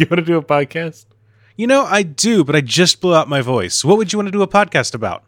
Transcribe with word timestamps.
you 0.00 0.06
want 0.10 0.18
to 0.18 0.24
do 0.24 0.36
a 0.36 0.42
podcast? 0.42 1.06
You 1.56 1.66
know, 1.66 1.84
I 1.84 2.02
do, 2.02 2.42
but 2.42 2.56
I 2.56 2.60
just 2.60 3.00
blew 3.00 3.14
out 3.14 3.28
my 3.28 3.42
voice. 3.42 3.84
What 3.84 3.98
would 3.98 4.12
you 4.12 4.18
want 4.18 4.28
to 4.28 4.32
do 4.32 4.42
a 4.42 4.48
podcast 4.48 4.94
about? 4.94 5.24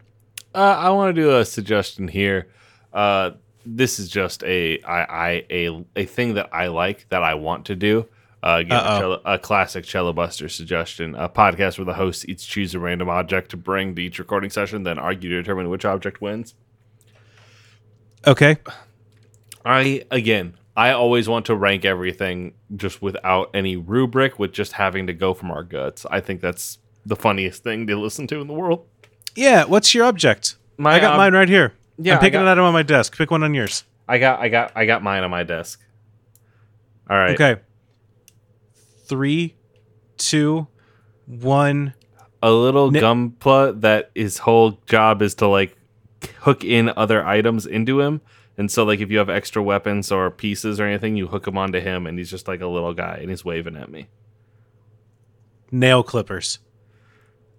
Uh, 0.54 0.58
I 0.58 0.90
want 0.90 1.14
to 1.14 1.20
do 1.20 1.36
a 1.36 1.44
suggestion 1.44 2.08
here. 2.08 2.48
Uh, 2.92 3.32
this 3.64 3.98
is 3.98 4.08
just 4.08 4.42
a 4.44 4.80
I, 4.82 5.02
I 5.02 5.46
a 5.50 5.84
a 5.96 6.04
thing 6.04 6.34
that 6.34 6.48
I 6.52 6.66
like 6.68 7.06
that 7.10 7.22
I 7.22 7.34
want 7.34 7.66
to 7.66 7.76
do. 7.76 8.08
Uh, 8.42 8.64
a, 8.66 8.68
cello, 8.68 9.22
a 9.24 9.38
classic 9.38 9.84
Cello 9.84 10.12
Buster 10.12 10.48
suggestion: 10.48 11.14
a 11.14 11.28
podcast 11.28 11.78
where 11.78 11.84
the 11.84 11.94
hosts 11.94 12.24
each 12.28 12.48
choose 12.48 12.74
a 12.74 12.80
random 12.80 13.08
object 13.08 13.50
to 13.50 13.56
bring 13.56 13.94
to 13.94 14.02
each 14.02 14.18
recording 14.18 14.50
session, 14.50 14.82
then 14.82 14.98
argue 14.98 15.30
to 15.30 15.36
determine 15.36 15.68
which 15.70 15.84
object 15.84 16.20
wins. 16.20 16.54
Okay. 18.26 18.56
I 19.64 20.04
again, 20.10 20.54
I 20.76 20.92
always 20.92 21.28
want 21.28 21.46
to 21.46 21.54
rank 21.54 21.84
everything 21.84 22.54
just 22.76 23.02
without 23.02 23.50
any 23.52 23.76
rubric, 23.76 24.38
with 24.38 24.52
just 24.52 24.72
having 24.72 25.06
to 25.06 25.12
go 25.12 25.34
from 25.34 25.50
our 25.50 25.62
guts. 25.62 26.06
I 26.10 26.20
think 26.20 26.40
that's 26.40 26.78
the 27.04 27.16
funniest 27.16 27.62
thing 27.62 27.86
to 27.88 27.96
listen 27.96 28.26
to 28.28 28.40
in 28.40 28.46
the 28.46 28.54
world. 28.54 28.86
Yeah, 29.34 29.64
what's 29.64 29.94
your 29.94 30.04
object? 30.06 30.56
My 30.78 30.94
I 30.94 31.00
got 31.00 31.12
ob- 31.12 31.18
mine 31.18 31.34
right 31.34 31.48
here. 31.48 31.74
Yeah, 31.98 32.14
I'm 32.14 32.20
picking 32.20 32.40
I 32.40 32.44
it 32.44 32.48
out 32.48 32.58
on 32.58 32.72
my 32.72 32.82
desk. 32.82 33.16
Pick 33.16 33.30
one 33.30 33.42
on 33.42 33.52
yours. 33.54 33.84
I 34.08 34.18
got, 34.18 34.40
I 34.40 34.48
got, 34.48 34.72
I 34.74 34.86
got 34.86 35.02
mine 35.02 35.22
on 35.22 35.30
my 35.30 35.42
desk. 35.42 35.80
All 37.08 37.16
right. 37.16 37.34
Okay. 37.38 37.60
Three, 39.06 39.56
two, 40.16 40.66
one. 41.26 41.94
A 42.42 42.50
little 42.50 42.90
Ni- 42.90 43.00
Gunpla 43.00 43.82
that 43.82 44.10
his 44.14 44.38
whole 44.38 44.80
job 44.86 45.22
is 45.22 45.34
to 45.36 45.46
like 45.46 45.76
hook 46.40 46.64
in 46.64 46.90
other 46.96 47.24
items 47.24 47.66
into 47.66 48.00
him. 48.00 48.20
And 48.58 48.70
so, 48.70 48.84
like, 48.84 49.00
if 49.00 49.10
you 49.10 49.18
have 49.18 49.30
extra 49.30 49.62
weapons 49.62 50.12
or 50.12 50.30
pieces 50.30 50.78
or 50.78 50.84
anything, 50.86 51.16
you 51.16 51.26
hook 51.28 51.44
them 51.44 51.56
onto 51.56 51.80
him, 51.80 52.06
and 52.06 52.18
he's 52.18 52.30
just 52.30 52.46
like 52.48 52.60
a 52.60 52.66
little 52.66 52.92
guy, 52.92 53.18
and 53.20 53.30
he's 53.30 53.44
waving 53.44 53.76
at 53.76 53.90
me. 53.90 54.08
Nail 55.70 56.02
clippers. 56.02 56.58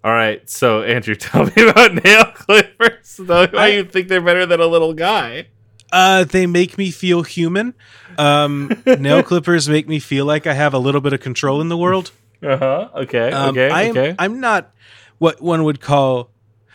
All 0.04 0.12
right, 0.12 0.48
so 0.48 0.82
Andrew, 0.82 1.14
tell 1.16 1.46
me 1.46 1.68
about 1.68 2.04
nail 2.04 2.24
clippers. 2.34 3.18
Why 3.26 3.48
I- 3.54 3.66
you 3.68 3.84
think 3.84 4.08
they're 4.08 4.20
better 4.20 4.46
than 4.46 4.60
a 4.60 4.66
little 4.66 4.94
guy? 4.94 5.48
Uh, 5.92 6.24
they 6.24 6.46
make 6.46 6.76
me 6.76 6.90
feel 6.90 7.22
human. 7.22 7.72
Um, 8.18 8.70
nail 8.86 9.22
clippers 9.22 9.68
make 9.68 9.86
me 9.86 10.00
feel 10.00 10.24
like 10.26 10.46
I 10.46 10.52
have 10.54 10.74
a 10.74 10.78
little 10.78 11.00
bit 11.00 11.12
of 11.12 11.20
control 11.20 11.60
in 11.60 11.68
the 11.68 11.76
world. 11.76 12.10
Uh 12.42 12.56
huh. 12.56 12.88
Okay. 12.96 13.30
Um, 13.30 13.50
okay. 13.50 13.70
I'm, 13.70 13.90
okay. 13.90 14.14
I'm 14.18 14.40
not 14.40 14.72
what 15.18 15.40
one 15.40 15.62
would 15.64 15.80
call. 15.80 16.30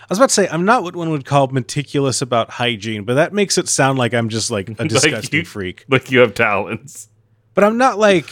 I 0.09 0.14
was 0.14 0.18
about 0.20 0.30
to 0.30 0.34
say 0.36 0.47
I'm 0.47 0.66
not 0.66 0.81
what 0.84 0.96
one 0.96 1.12
would 1.12 1.25
call 1.25 1.47
meticulous 1.47 2.22
about 2.22 2.50
hygiene, 2.50 3.03
but 3.03 3.14
that 3.16 3.31
makes 3.31 3.58
it 3.58 3.68
sound 3.70 4.00
like 4.00 4.14
I'm 4.14 4.30
just 4.30 4.50
like 4.50 4.68
a 4.70 4.72
Like 4.80 4.90
disgusting 4.90 5.40
you- 5.42 5.46
freak. 5.46 5.86
like 5.90 6.09
you 6.12 6.20
have 6.20 6.34
talents. 6.34 7.09
But 7.53 7.64
I'm 7.64 7.78
not 7.78 7.97
like, 8.00 8.25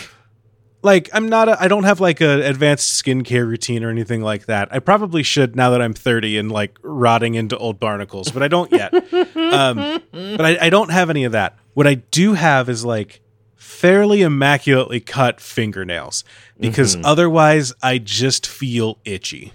like 0.82 1.10
I'm 1.14 1.28
not. 1.30 1.50
A, 1.50 1.62
I 1.62 1.68
don't 1.68 1.84
have 1.84 2.00
like 2.00 2.22
a 2.22 2.48
advanced 2.48 3.04
skincare 3.04 3.46
routine 3.48 3.84
or 3.84 3.90
anything 3.90 4.22
like 4.22 4.46
that. 4.46 4.70
I 4.72 4.80
probably 4.80 5.22
should 5.22 5.56
now 5.56 5.70
that 5.72 5.82
I'm 5.82 5.94
30 5.94 6.38
and 6.38 6.52
like 6.52 6.78
rotting 6.82 7.36
into 7.36 7.58
old 7.58 7.80
barnacles, 7.80 8.32
but 8.32 8.42
I 8.42 8.48
don't 8.48 8.72
yet. 8.72 8.94
um, 9.36 10.02
but 10.12 10.42
I, 10.46 10.58
I 10.62 10.70
don't 10.70 10.90
have 10.92 11.10
any 11.10 11.26
of 11.26 11.34
that. 11.34 11.58
What 11.74 11.88
I 11.88 11.96
do 11.96 12.34
have 12.34 12.70
is 12.70 12.86
like 12.86 13.22
fairly 13.56 14.22
immaculately 14.22 15.00
cut 15.00 15.42
fingernails 15.42 16.24
because 16.60 16.96
Mm-hmm. 16.96 17.06
otherwise 17.06 17.74
I 17.84 17.98
just 17.98 18.48
feel 18.48 18.98
itchy. 19.06 19.52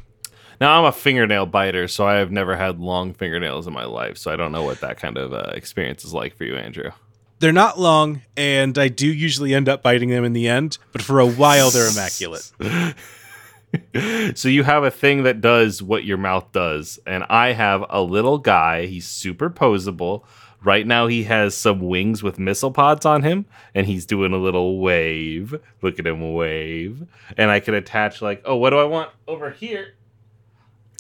Now 0.62 0.78
I'm 0.78 0.84
a 0.84 0.92
fingernail 0.92 1.46
biter, 1.46 1.88
so 1.88 2.06
I 2.06 2.18
have 2.18 2.30
never 2.30 2.54
had 2.54 2.78
long 2.78 3.14
fingernails 3.14 3.66
in 3.66 3.72
my 3.72 3.84
life, 3.84 4.16
so 4.16 4.30
I 4.30 4.36
don't 4.36 4.52
know 4.52 4.62
what 4.62 4.80
that 4.80 4.96
kind 4.96 5.18
of 5.18 5.32
uh, 5.32 5.50
experience 5.54 6.04
is 6.04 6.14
like 6.14 6.36
for 6.36 6.44
you, 6.44 6.54
Andrew. 6.54 6.92
They're 7.40 7.52
not 7.52 7.80
long, 7.80 8.22
and 8.36 8.78
I 8.78 8.86
do 8.86 9.08
usually 9.08 9.56
end 9.56 9.68
up 9.68 9.82
biting 9.82 10.10
them 10.10 10.24
in 10.24 10.34
the 10.34 10.46
end, 10.46 10.78
but 10.92 11.02
for 11.02 11.18
a 11.18 11.26
while 11.26 11.70
they're 11.70 11.90
immaculate. 11.90 12.52
so 14.38 14.48
you 14.48 14.62
have 14.62 14.84
a 14.84 14.92
thing 14.92 15.24
that 15.24 15.40
does 15.40 15.82
what 15.82 16.04
your 16.04 16.16
mouth 16.16 16.52
does, 16.52 17.00
and 17.08 17.24
I 17.24 17.54
have 17.54 17.84
a 17.90 18.00
little 18.00 18.38
guy. 18.38 18.86
He's 18.86 19.08
super 19.08 19.50
posable. 19.50 20.22
Right 20.62 20.86
now, 20.86 21.08
he 21.08 21.24
has 21.24 21.56
some 21.56 21.80
wings 21.80 22.22
with 22.22 22.38
missile 22.38 22.70
pods 22.70 23.04
on 23.04 23.24
him, 23.24 23.46
and 23.74 23.88
he's 23.88 24.06
doing 24.06 24.32
a 24.32 24.38
little 24.38 24.78
wave. 24.78 25.58
Look 25.80 25.98
at 25.98 26.06
him 26.06 26.34
wave. 26.34 27.08
And 27.36 27.50
I 27.50 27.58
can 27.58 27.74
attach 27.74 28.22
like, 28.22 28.42
oh, 28.44 28.54
what 28.54 28.70
do 28.70 28.78
I 28.78 28.84
want 28.84 29.10
over 29.26 29.50
here? 29.50 29.94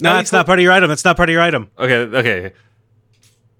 No, 0.00 0.18
it's 0.18 0.32
not 0.32 0.46
part 0.46 0.58
of 0.58 0.62
your 0.62 0.72
item. 0.72 0.88
That's 0.88 1.04
not 1.04 1.16
part 1.16 1.28
of 1.28 1.32
your 1.32 1.42
item. 1.42 1.70
Okay, 1.78 1.94
okay. 2.18 2.52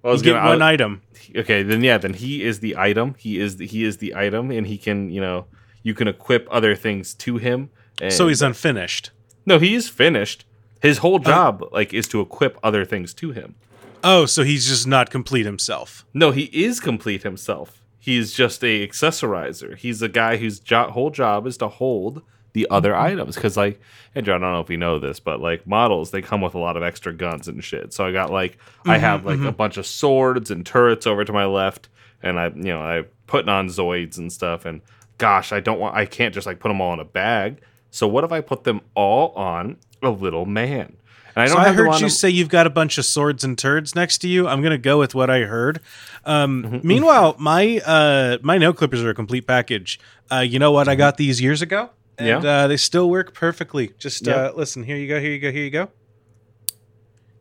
I 0.05 0.09
was 0.09 0.21
You 0.21 0.25
get 0.25 0.31
gonna- 0.33 0.47
I 0.47 0.49
one 0.51 0.59
was- 0.59 0.63
item. 0.67 1.03
okay 1.37 1.63
then 1.63 1.83
yeah 1.85 1.97
then 1.97 2.13
he 2.15 2.43
is 2.43 2.59
the 2.61 2.77
item 2.77 3.15
he 3.17 3.39
is 3.39 3.57
the, 3.57 3.67
he 3.67 3.85
is 3.85 3.99
the 3.99 4.15
item 4.15 4.51
and 4.51 4.67
he 4.67 4.77
can 4.77 5.09
you 5.09 5.21
know 5.21 5.47
you 5.85 5.95
can 5.95 6.07
equip 6.09 6.47
other 6.51 6.75
things 6.75 7.15
to 7.15 7.39
him 7.39 7.71
and 8.03 8.13
So 8.13 8.27
he's 8.29 8.43
unfinished. 8.43 9.11
no 9.47 9.59
he 9.59 9.75
is 9.75 9.89
finished 9.89 10.45
his 10.83 10.99
Oh. 10.99 11.03
whole 11.03 11.19
job 11.21 11.65
like 11.73 11.95
is 11.95 12.07
to 12.09 12.21
equip 12.21 12.59
other 12.63 12.85
things 12.85 13.15
to 13.15 13.31
him 13.31 13.55
Oh, 14.05 14.27
so 14.27 14.43
he's 14.43 14.67
just 14.69 14.87
not 14.87 15.11
complete 15.11 15.47
himself. 15.47 16.05
no 16.13 16.33
he 16.33 16.51
is 16.53 16.81
complete 16.81 17.23
himself 17.23 17.81
he's 18.01 18.33
just 18.33 18.63
a 18.65 18.87
accessorizer 18.87 19.77
he's 19.77 20.03
a 20.03 20.09
guy 20.09 20.37
whose 20.39 20.59
jo- 20.59 20.91
whole 20.91 21.11
job 21.11 21.47
is 21.47 21.57
to 21.59 21.69
hold 21.69 22.21
the 22.55 22.67
other 22.71 22.93
Mm-hmm. 22.93 23.05
items 23.07 23.35
because 23.35 23.57
like 23.57 23.81
andrew 24.15 24.35
i 24.35 24.39
don't 24.39 24.53
know 24.53 24.61
if 24.61 24.69
you 24.71 24.77
know 24.77 24.99
this 24.99 25.21
but 25.21 25.41
like 25.41 25.67
models 25.67 26.11
they 26.11 26.21
come 26.23 26.41
with 26.41 26.55
a 26.55 26.59
lot 26.59 26.77
of 26.77 26.83
extra 26.83 27.13
guns 27.13 27.49
and 27.49 27.63
shit 27.65 27.93
so 27.93 28.07
i 28.07 28.13
got 28.13 28.31
like 28.31 28.59
i 28.85 28.97
Mm-hmm, 28.97 29.01
have 29.01 29.25
like 29.25 29.41
a 29.41 29.53
bunch 29.53 29.77
of 29.79 29.87
swords 29.87 30.51
and 30.51 30.67
turrets 30.67 31.07
over 31.07 31.25
to 31.25 31.33
my 31.33 31.45
left 31.47 31.89
and 32.23 32.39
i 32.39 32.47
you 32.49 32.65
know 32.73 32.81
i 32.83 33.05
putting 33.27 33.49
on 33.49 33.69
zoids 33.69 34.19
and 34.19 34.31
stuff 34.33 34.65
and 34.67 34.81
gosh 35.19 35.53
i 35.53 35.61
don't 35.61 35.79
want 35.81 35.97
i 35.97 36.05
can't 36.05 36.35
just 36.35 36.47
like 36.47 36.59
put 36.61 36.69
them 36.69 36.81
all 36.81 36.93
in 36.93 37.01
a 37.01 37.05
bag 37.05 37.61
so 37.91 38.07
what 38.07 38.25
if 38.25 38.33
i 38.33 38.41
put 38.41 38.65
them 38.65 38.81
all 38.95 39.33
on 39.35 39.77
a 40.03 40.11
little 40.11 40.45
man 40.45 40.97
and 41.35 41.43
i 41.45 41.47
So 41.47 41.55
don't 41.55 41.65
I 41.65 41.73
heard 41.73 41.93
you 41.95 42.01
them- 42.01 42.09
say 42.11 42.29
you've 42.29 42.51
got 42.51 42.67
a 42.67 42.71
bunch 42.71 42.99
of 42.99 43.07
swords 43.07 43.43
and 43.45 43.57
turds 43.57 43.95
next 43.95 44.19
to 44.19 44.29
you. 44.29 44.47
I'm 44.47 44.61
gonna 44.63 44.77
go 44.77 44.99
with 44.99 45.15
what 45.15 45.31
I 45.31 45.41
heard. 45.45 45.81
Um, 46.27 46.63
Mm-hmm, 46.63 46.87
meanwhile, 46.87 47.37
my 47.39 47.81
uh, 47.87 48.37
my 48.43 48.59
nail 48.59 48.75
clippers 48.75 49.03
are 49.03 49.09
a 49.09 49.15
complete 49.15 49.47
package. 49.47 49.99
Uh, 50.31 50.41
you 50.41 50.59
know 50.59 50.73
what? 50.73 50.89
I 50.89 50.95
got 50.95 51.17
these 51.17 51.41
years 51.41 51.63
ago, 51.63 51.89
and. 52.23 52.45
Yeah. 52.45 52.51
uh, 52.65 52.67
they 52.69 52.77
still 52.77 53.11
work 53.11 53.35
perfectly. 53.35 53.93
Just 53.99 54.27
uh, 54.29 54.53
listen. 54.57 54.83
Here 54.85 54.97
you 54.97 55.09
go. 55.09 55.21
Here 55.21 55.33
you 55.33 55.39
go. 55.41 55.51
Here 55.53 55.65
you 55.65 55.71
go. 55.71 55.89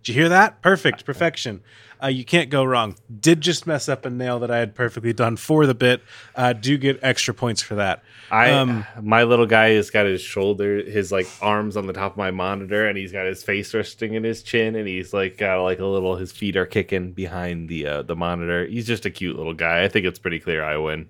Did 0.04 0.16
you 0.16 0.22
hear 0.22 0.30
that? 0.30 0.62
Perfect. 0.64 1.06
Perfection. 1.06 1.62
Uh, 2.04 2.08
you 2.08 2.26
can't 2.26 2.50
go 2.50 2.64
wrong. 2.64 2.96
Did 3.20 3.42
just 3.42 3.68
mess 3.68 3.88
up 3.88 4.04
a 4.06 4.10
nail 4.10 4.40
that 4.40 4.50
I 4.50 4.58
had 4.58 4.74
perfectly 4.74 5.14
done 5.14 5.38
for 5.38 5.68
the 5.68 5.76
bit. 5.76 6.02
Uh, 6.36 6.54
do 6.54 6.76
get 6.80 6.98
extra 7.04 7.32
points 7.32 7.62
for 7.62 7.76
that. 7.76 8.02
I 8.32 8.50
Um, 8.50 8.84
my 9.00 9.22
little 9.24 9.46
guy 9.46 9.70
has 9.74 9.92
got 9.92 10.08
his 10.08 10.20
shoulder, 10.20 10.78
his 10.84 11.12
like 11.12 11.28
arms 11.40 11.78
on 11.78 11.86
the 11.86 11.94
top 11.94 12.14
of 12.14 12.18
my 12.18 12.32
monitor, 12.32 12.88
and 12.88 12.98
he's 12.98 13.12
got 13.12 13.28
his 13.28 13.44
face 13.44 13.72
resting 13.76 14.16
in 14.16 14.24
his 14.24 14.42
chin, 14.42 14.76
and 14.76 14.88
he's 14.88 15.14
like 15.14 15.38
got 15.38 15.62
like 15.62 15.78
a 15.78 15.86
little. 15.86 16.16
His 16.16 16.32
feet 16.32 16.56
are 16.58 16.66
kicking 16.66 17.12
behind 17.12 17.70
the 17.70 17.86
uh, 17.86 18.02
the 18.02 18.16
monitor. 18.16 18.66
He's 18.66 18.88
just 18.88 19.06
a 19.06 19.12
cute 19.12 19.38
little 19.38 19.54
guy. 19.54 19.84
I 19.84 19.88
think 19.88 20.08
it's 20.08 20.18
pretty 20.18 20.40
clear 20.40 20.64
I 20.64 20.78
win. 20.78 21.10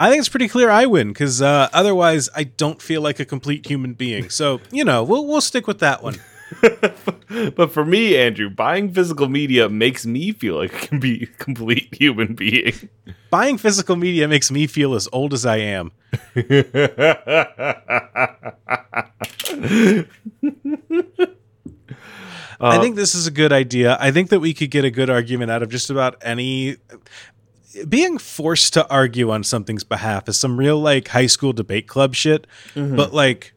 I 0.00 0.08
think 0.08 0.20
it's 0.20 0.30
pretty 0.30 0.48
clear 0.48 0.70
I 0.70 0.86
win 0.86 1.08
because 1.08 1.42
uh, 1.42 1.68
otherwise 1.74 2.30
I 2.34 2.44
don't 2.44 2.80
feel 2.80 3.02
like 3.02 3.20
a 3.20 3.26
complete 3.26 3.66
human 3.66 3.92
being. 3.92 4.30
So 4.30 4.60
you 4.72 4.82
know 4.82 5.04
we'll 5.04 5.26
we'll 5.26 5.42
stick 5.42 5.66
with 5.66 5.78
that 5.80 6.02
one. 6.02 6.16
but 7.54 7.70
for 7.70 7.84
me, 7.84 8.16
Andrew, 8.16 8.48
buying 8.48 8.92
physical 8.92 9.28
media 9.28 9.68
makes 9.68 10.06
me 10.06 10.32
feel 10.32 10.56
like 10.56 10.74
I 10.74 10.86
can 10.86 11.00
be 11.00 11.24
a 11.24 11.26
complete 11.26 11.94
human 11.94 12.34
being. 12.34 12.88
Buying 13.30 13.58
physical 13.58 13.94
media 13.94 14.26
makes 14.26 14.50
me 14.50 14.66
feel 14.66 14.92
as 14.96 15.08
old 15.12 15.32
as 15.32 15.46
I 15.46 15.58
am. 15.58 15.92
I 22.60 22.78
think 22.78 22.96
this 22.96 23.14
is 23.14 23.26
a 23.26 23.30
good 23.30 23.52
idea. 23.52 23.96
I 24.00 24.10
think 24.10 24.30
that 24.30 24.40
we 24.40 24.52
could 24.52 24.70
get 24.70 24.84
a 24.84 24.90
good 24.90 25.08
argument 25.08 25.50
out 25.50 25.62
of 25.62 25.70
just 25.70 25.90
about 25.90 26.16
any. 26.22 26.76
Being 27.88 28.18
forced 28.18 28.72
to 28.74 28.88
argue 28.88 29.30
on 29.30 29.44
something's 29.44 29.84
behalf 29.84 30.28
is 30.28 30.38
some 30.40 30.56
real 30.58 30.78
like 30.80 31.08
high 31.08 31.26
school 31.26 31.52
debate 31.52 31.86
club 31.86 32.14
shit, 32.14 32.46
but 32.74 33.12
like 33.14 33.52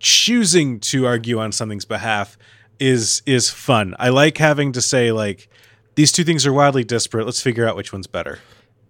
choosing 0.00 0.78
to 0.80 1.06
argue 1.06 1.38
on 1.38 1.50
something's 1.52 1.84
behalf 1.84 2.36
is 2.78 3.22
is 3.26 3.50
fun. 3.50 3.94
I 3.98 4.10
like 4.10 4.38
having 4.38 4.72
to 4.72 4.80
say 4.82 5.12
like 5.12 5.48
these 5.94 6.12
two 6.12 6.24
things 6.24 6.46
are 6.46 6.52
wildly 6.52 6.84
disparate. 6.84 7.24
Let's 7.26 7.40
figure 7.40 7.66
out 7.66 7.76
which 7.76 7.92
one's 7.92 8.06
better. 8.06 8.38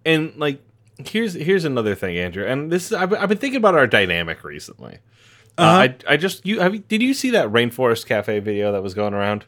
and 0.05 0.33
like 0.37 0.61
here's 1.05 1.33
here's 1.33 1.65
another 1.65 1.95
thing, 1.95 2.17
Andrew. 2.17 2.45
And 2.45 2.71
this 2.71 2.87
is 2.87 2.93
I've, 2.93 3.13
I've 3.13 3.29
been 3.29 3.37
thinking 3.37 3.57
about 3.57 3.75
our 3.75 3.87
dynamic 3.87 4.43
recently. 4.43 4.99
uh 5.57 5.61
Uh-huh. 5.61 5.77
I 5.77 5.95
I 6.13 6.17
just 6.17 6.45
you 6.45 6.59
have 6.59 6.73
you, 6.75 6.81
did 6.81 7.01
you 7.01 7.13
see 7.13 7.31
that 7.31 7.47
rainforest 7.49 8.05
cafe 8.05 8.39
video 8.39 8.71
that 8.71 8.83
was 8.83 8.93
going 8.93 9.13
around? 9.13 9.45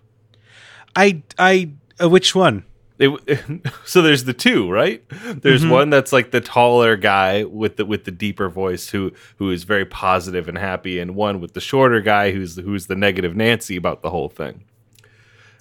I 0.95 1.21
I 1.37 1.71
uh, 2.01 2.09
which 2.09 2.33
one? 2.33 2.63
It, 2.99 3.61
so 3.85 4.01
there's 4.01 4.23
the 4.23 4.33
two, 4.33 4.69
right? 4.71 5.03
There's 5.41 5.61
Mm-hmm. 5.61 5.69
one 5.71 5.89
that's 5.91 6.11
like 6.11 6.31
the 6.31 6.41
taller 6.41 6.95
guy 6.95 7.43
with 7.43 7.77
the 7.77 7.85
with 7.85 8.05
the 8.05 8.11
deeper 8.11 8.49
voice 8.49 8.89
who 8.89 9.11
who 9.37 9.51
is 9.51 9.63
very 9.65 9.85
positive 9.85 10.47
and 10.49 10.57
happy, 10.57 10.99
and 10.99 11.15
one 11.15 11.39
with 11.39 11.53
the 11.53 11.61
shorter 11.61 12.01
guy 12.01 12.31
who's 12.31 12.55
who's 12.57 12.87
the 12.87 12.95
negative 12.95 13.35
Nancy 13.35 13.75
about 13.75 14.01
the 14.01 14.09
whole 14.09 14.29
thing. 14.29 14.63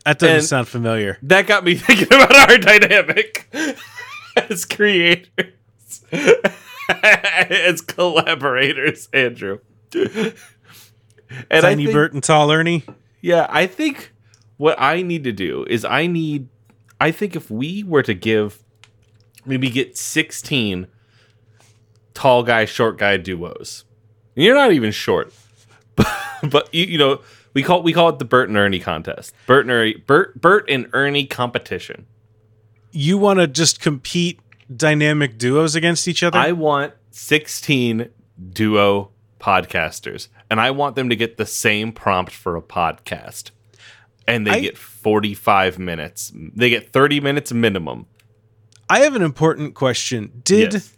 That 0.05 0.19
doesn't 0.19 0.37
And- 0.37 0.44
sound 0.44 0.69
familiar. 0.69 1.19
That 1.23 1.47
got 1.47 1.65
me 1.65 1.75
thinking 1.77 2.06
about 2.09 2.50
our 2.50 2.59
dynamic 2.59 3.53
as 4.50 4.65
creators, 4.65 5.53
as 7.03 7.81
collaborators, 7.83 9.09
Andrew. 9.12 9.59
And 9.94 11.62
Tiny 11.62 11.85
think- 11.87 11.94
Bert 11.94 12.12
and 12.12 12.23
Tall 12.23 12.50
Ernie. 12.53 12.85
yeah, 13.21 13.47
I 13.50 13.67
think 13.67 14.12
what 14.59 14.81
I 14.81 15.03
need 15.03 15.25
to 15.25 15.33
do 15.33 15.67
is 15.69 15.85
I 15.85 16.06
need 16.06 16.49
I 17.00 17.10
think 17.10 17.37
if 17.37 17.50
we 17.50 17.82
were 17.82 18.02
to 18.02 18.14
give 18.14 18.62
maybe 19.46 19.70
get 19.70 19.96
16 19.96 20.88
tall 22.14 22.43
guy 22.43 22.64
short 22.64 22.98
guy 22.98 23.16
duos. 23.16 23.84
And 24.34 24.44
you're 24.44 24.54
not 24.54 24.72
even 24.72 24.90
short. 24.90 25.32
But, 25.96 26.50
but 26.50 26.75
you, 26.75 26.84
you 26.84 26.98
know, 26.98 27.22
we 27.54 27.62
call 27.62 27.82
we 27.82 27.94
call 27.94 28.10
it 28.10 28.19
the 28.19 28.26
Bert 28.26 28.50
and 28.50 28.58
Ernie 28.58 28.78
contest. 28.78 29.34
Bert 29.46 29.64
and 29.64 29.70
Ernie 29.70 29.94
Bert 29.94 30.38
Bert 30.38 30.69
and 30.69 30.90
Ernie 30.93 31.25
competition. 31.25 32.04
You 32.93 33.16
want 33.16 33.38
to 33.38 33.46
just 33.46 33.81
compete 33.81 34.38
dynamic 34.75 35.38
duos 35.38 35.75
against 35.75 36.06
each 36.06 36.22
other? 36.22 36.38
I 36.38 36.52
want 36.52 36.92
16 37.12 38.10
duo 38.50 39.10
podcasters 39.40 40.28
and 40.50 40.60
I 40.60 40.70
want 40.70 40.96
them 40.96 41.08
to 41.08 41.16
get 41.16 41.38
the 41.38 41.46
same 41.46 41.92
prompt 41.92 42.32
for 42.32 42.56
a 42.56 42.62
podcast. 42.62 43.52
And 44.28 44.46
they 44.46 44.50
I- 44.52 44.61
get 44.61 44.76
45 44.78 45.78
minutes. 45.78 46.32
They 46.34 46.70
get 46.70 46.93
30 46.93 47.20
minutes 47.20 47.52
minimum. 47.52 48.06
I 48.88 49.00
have 49.00 49.14
an 49.17 49.23
important 49.23 49.75
question. 49.75 50.40
Did 50.44 50.75
Yes. 50.75 50.96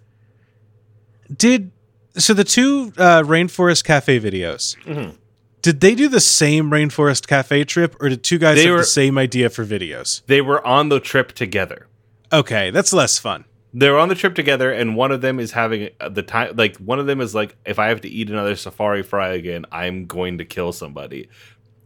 did 1.34 1.70
so 2.16 2.34
the 2.34 2.44
two 2.44 2.92
uh, 2.96 3.22
Rainforest 3.22 3.84
Cafe 3.84 4.18
videos? 4.20 4.76
Mm-hmm. 4.84 5.16
Did 5.62 5.80
they 5.80 5.94
do 5.94 6.08
the 6.08 6.20
same 6.20 6.70
Rainforest 6.70 7.26
Cafe 7.26 7.64
trip, 7.64 7.96
or 8.00 8.08
did 8.08 8.22
two 8.22 8.38
guys 8.38 8.56
They 8.56 8.64
have 8.64 8.72
were- 8.72 8.78
the 8.78 8.84
same 8.84 9.18
idea 9.18 9.50
for 9.50 9.64
videos? 9.64 10.22
They 10.26 10.40
were 10.40 10.64
on 10.66 10.88
the 10.88 11.00
trip 11.00 11.32
together. 11.32 11.86
Okay, 12.32 12.70
that's 12.70 12.92
less 12.92 13.18
fun. 13.18 13.44
They're 13.74 13.98
on 13.98 14.08
the 14.08 14.14
trip 14.14 14.34
together, 14.34 14.72
and 14.72 14.96
one 14.96 15.12
of 15.12 15.20
them 15.20 15.38
is 15.38 15.52
having 15.52 15.90
uh, 16.00 16.08
the 16.08 16.22
time. 16.22 16.56
Like 16.56 16.76
one 16.78 16.98
of 16.98 17.06
them 17.06 17.20
is 17.20 17.34
like, 17.34 17.56
if 17.66 17.78
I 17.78 17.88
have 17.88 18.00
to 18.02 18.08
eat 18.08 18.30
another 18.30 18.56
safari 18.56 19.02
fry 19.02 19.28
again, 19.30 19.66
I'm 19.70 20.06
going 20.06 20.38
to 20.38 20.44
kill 20.44 20.72
somebody, 20.72 21.28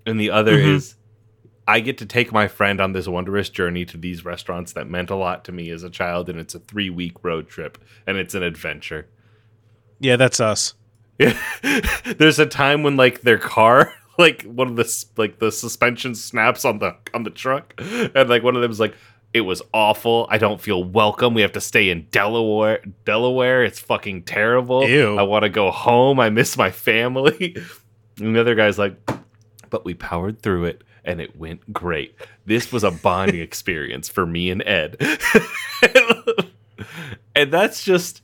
and 0.06 0.20
the 0.20 0.30
other 0.30 0.56
Mhm. 0.58 0.76
is, 0.76 0.94
I 1.66 1.80
get 1.80 1.98
to 1.98 2.06
take 2.06 2.32
my 2.32 2.48
friend 2.48 2.80
on 2.80 2.92
this 2.92 3.06
wondrous 3.06 3.48
journey 3.48 3.84
to 3.86 3.96
these 3.96 4.24
restaurants 4.24 4.72
that 4.72 4.88
meant 4.88 5.10
a 5.10 5.16
lot 5.16 5.44
to 5.44 5.52
me 5.52 5.70
as 5.70 5.84
a 5.84 5.90
child, 5.90 6.28
and 6.28 6.38
it's 6.38 6.54
a 6.54 6.58
three 6.58 6.90
week 6.90 7.22
road 7.22 7.48
trip, 7.48 7.78
and 8.06 8.16
it's 8.16 8.34
an 8.34 8.42
adventure. 8.42 9.06
Yeah, 10.00 10.16
that's 10.16 10.40
us. 10.40 10.74
There's 12.18 12.38
a 12.40 12.46
time 12.46 12.82
when 12.82 12.96
like 12.96 13.20
their 13.20 13.38
car, 13.38 13.94
like 14.18 14.42
one 14.42 14.68
of 14.68 14.76
the 14.76 15.04
like 15.16 15.38
the 15.38 15.52
suspension 15.52 16.14
snaps 16.14 16.64
on 16.64 16.80
the 16.80 16.96
on 17.14 17.22
the 17.22 17.30
truck, 17.30 17.74
and 17.78 18.28
like 18.28 18.42
one 18.42 18.56
of 18.56 18.62
them 18.62 18.70
is 18.72 18.80
like, 18.80 18.96
"It 19.32 19.42
was 19.42 19.62
awful. 19.72 20.26
I 20.30 20.38
don't 20.38 20.60
feel 20.60 20.82
welcome. 20.82 21.32
We 21.34 21.42
have 21.42 21.52
to 21.52 21.60
stay 21.60 21.90
in 21.90 22.08
Delaware. 22.10 22.82
Delaware. 23.04 23.64
It's 23.64 23.78
fucking 23.78 24.24
terrible. 24.24 24.88
Ew. 24.88 25.16
I 25.16 25.22
want 25.22 25.44
to 25.44 25.48
go 25.48 25.70
home. 25.70 26.18
I 26.18 26.30
miss 26.30 26.56
my 26.56 26.70
family." 26.70 27.56
And 28.20 28.36
the 28.36 28.40
other 28.40 28.54
guy's 28.54 28.78
like, 28.78 28.94
"But 29.70 29.86
we 29.86 29.94
powered 29.94 30.42
through 30.42 30.66
it." 30.66 30.84
And 31.04 31.20
it 31.20 31.36
went 31.36 31.72
great. 31.72 32.14
This 32.46 32.70
was 32.70 32.84
a 32.84 32.90
bonding 32.90 33.40
experience 33.48 34.08
for 34.08 34.26
me 34.26 34.50
and 34.50 34.62
Ed. 34.62 34.96
and 37.34 37.52
that's 37.52 37.82
just 37.82 38.22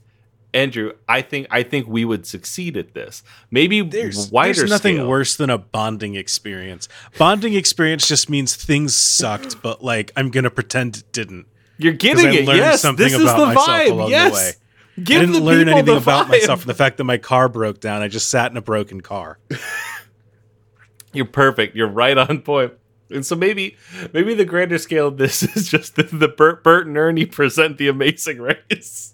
Andrew, 0.53 0.93
I 1.07 1.21
think 1.21 1.47
I 1.51 1.63
think 1.63 1.87
we 1.87 2.05
would 2.05 2.25
succeed 2.25 2.75
at 2.75 2.93
this. 2.93 3.21
Maybe 3.51 3.81
There's, 3.81 4.31
wider 4.31 4.53
there's 4.53 4.69
nothing 4.69 4.95
scale. 4.95 5.07
worse 5.07 5.35
than 5.35 5.49
a 5.49 5.59
bonding 5.59 6.15
experience. 6.15 6.89
Bonding 7.17 7.53
experience 7.53 8.07
just 8.07 8.29
means 8.29 8.55
things 8.55 8.97
sucked, 8.97 9.61
but 9.61 9.83
like 9.83 10.11
I'm 10.15 10.31
gonna 10.31 10.49
pretend 10.49 10.97
it 10.97 11.11
didn't. 11.11 11.45
You're 11.77 11.93
getting 11.93 12.27
I 12.27 12.31
it. 12.31 12.45
Yes, 12.47 12.81
something 12.81 13.03
this 13.03 13.13
is 13.13 13.21
about 13.21 13.53
the 13.53 13.59
vibe. 13.59 14.05
the 14.05 14.09
yes. 14.09 14.55
Give 15.01 15.17
I 15.17 15.19
didn't 15.21 15.35
the 15.35 15.41
learn 15.41 15.69
anything 15.69 15.95
about 15.95 16.27
myself 16.27 16.61
from 16.61 16.67
the 16.67 16.73
fact 16.73 16.97
that 16.97 17.05
my 17.05 17.17
car 17.17 17.47
broke 17.47 17.79
down. 17.79 18.01
I 18.01 18.09
just 18.09 18.29
sat 18.29 18.51
in 18.51 18.57
a 18.57 18.61
broken 18.61 19.01
car. 19.01 19.37
You're 21.13 21.25
perfect. 21.25 21.75
You're 21.75 21.87
right 21.87 22.17
on 22.17 22.41
point. 22.41 22.73
And 23.11 23.25
so 23.25 23.35
maybe 23.35 23.75
maybe 24.13 24.35
the 24.35 24.45
grander 24.45 24.77
scale 24.77 25.07
of 25.07 25.17
this 25.17 25.41
is 25.55 25.67
just 25.69 25.95
the, 25.95 26.03
the 26.03 26.27
Bert, 26.27 26.63
Bert 26.63 26.85
and 26.87 26.97
Ernie 26.97 27.25
present 27.25 27.77
the 27.77 27.87
amazing 27.87 28.39
race. 28.39 29.13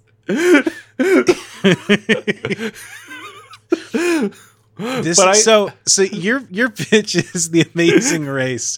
This 4.78 5.20
I- 5.20 5.34
so 5.34 5.72
so 5.86 6.02
your 6.02 6.42
your 6.52 6.70
pitch 6.70 7.16
is 7.16 7.52
the 7.52 7.66
amazing 7.74 8.26
race, 8.26 8.78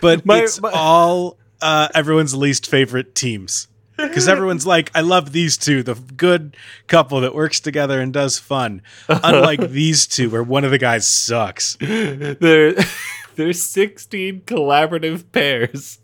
but 0.00 0.24
My- 0.24 0.38
it's 0.44 0.60
my- 0.60 0.70
all 0.72 1.36
uh, 1.60 1.88
everyone's 1.94 2.34
least 2.34 2.66
favorite 2.66 3.14
teams 3.14 3.68
because 3.98 4.28
everyone's 4.28 4.66
like, 4.66 4.90
I 4.94 5.00
love 5.00 5.32
these 5.32 5.56
two, 5.58 5.82
the 5.82 5.94
good 5.94 6.56
couple 6.86 7.20
that 7.20 7.34
works 7.34 7.60
together 7.60 8.00
and 8.00 8.12
does 8.12 8.38
fun. 8.38 8.82
Unlike 9.08 9.70
these 9.70 10.06
two, 10.06 10.30
where 10.30 10.42
one 10.42 10.64
of 10.64 10.70
the 10.70 10.78
guys 10.78 11.08
sucks. 11.08 11.76
there 11.80 12.74
there's 13.38 13.62
16 13.62 14.40
collaborative 14.42 15.30
pairs 15.30 15.98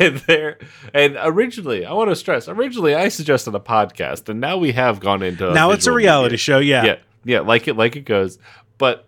and 0.00 0.16
they're 0.26 0.58
and 0.94 1.14
originally 1.20 1.84
i 1.84 1.92
want 1.92 2.08
to 2.08 2.16
stress 2.16 2.48
originally 2.48 2.94
i 2.94 3.08
suggested 3.08 3.54
a 3.54 3.60
podcast 3.60 4.30
and 4.30 4.40
now 4.40 4.56
we 4.56 4.72
have 4.72 4.98
gone 4.98 5.22
into 5.22 5.52
now 5.52 5.72
it's 5.72 5.86
a 5.86 5.92
reality 5.92 6.32
media. 6.32 6.38
show, 6.38 6.58
yeah. 6.58 6.84
yeah 6.84 6.96
yeah 7.24 7.40
like 7.40 7.68
it 7.68 7.76
like 7.76 7.96
it 7.96 8.06
goes 8.06 8.38
but 8.78 9.06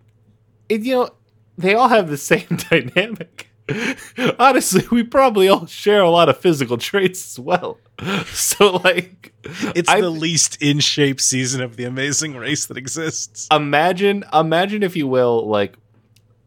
it, 0.69 0.83
you 0.83 0.95
know 0.97 1.11
they 1.57 1.75
all 1.75 1.89
have 1.89 2.11
the 2.11 2.19
same 2.19 2.47
dynamic 2.71 3.49
honestly 4.39 4.83
we 4.91 5.03
probably 5.05 5.49
all 5.49 5.67
share 5.67 6.01
a 6.03 6.11
lot 6.11 6.29
of 6.29 6.37
physical 6.37 6.77
traits 6.77 7.33
as 7.33 7.39
well 7.39 7.79
so 8.27 8.77
like 8.77 9.33
It's 9.75 9.89
I- 9.89 10.01
the 10.01 10.11
least 10.11 10.61
in 10.61 10.81
shape 10.81 11.21
season 11.21 11.61
of 11.63 11.77
the 11.77 11.85
Amazing 11.85 12.37
Race 12.37 12.67
that 12.67 12.77
exists. 12.77 13.47
imagine 13.53 14.25
imagine 14.33 14.83
if 14.83 14.97
you 14.97 15.07
will 15.07 15.47
like 15.49 15.77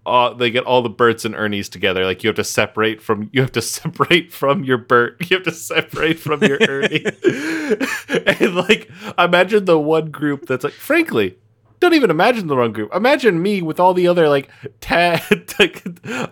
uh, 0.08 0.32
they 0.36 0.52
get 0.52 0.64
all 0.66 0.84
the 0.84 0.90
Berts 0.90 1.26
and 1.26 1.34
Ernies 1.34 1.68
together. 1.68 2.06
Like 2.06 2.24
you 2.24 2.28
have 2.28 2.36
to 2.36 2.44
separate 2.44 3.02
from 3.02 3.28
you 3.34 3.42
have 3.42 3.52
to 3.54 3.62
separate 3.64 4.32
from 4.32 4.64
your 4.64 4.78
Bert. 4.78 5.18
You 5.32 5.38
have 5.38 5.46
to 5.46 5.52
separate 5.52 6.20
from 6.20 6.44
your 6.44 6.60
Ernie. 6.62 7.04
and 8.28 8.54
like 8.56 8.88
imagine 9.18 9.66
the 9.66 9.80
one 9.80 10.12
group 10.12 10.46
that's 10.46 10.64
like, 10.64 10.74
frankly, 10.74 11.40
don't 11.86 11.94
even 11.96 12.10
imagine 12.10 12.48
the 12.48 12.58
wrong 12.58 12.74
group. 12.74 12.94
Imagine 12.94 13.42
me 13.42 13.62
with 13.62 13.80
all 13.80 13.94
the 13.94 14.08
other 14.08 14.27
like 14.27 14.50
ta- 14.82 15.22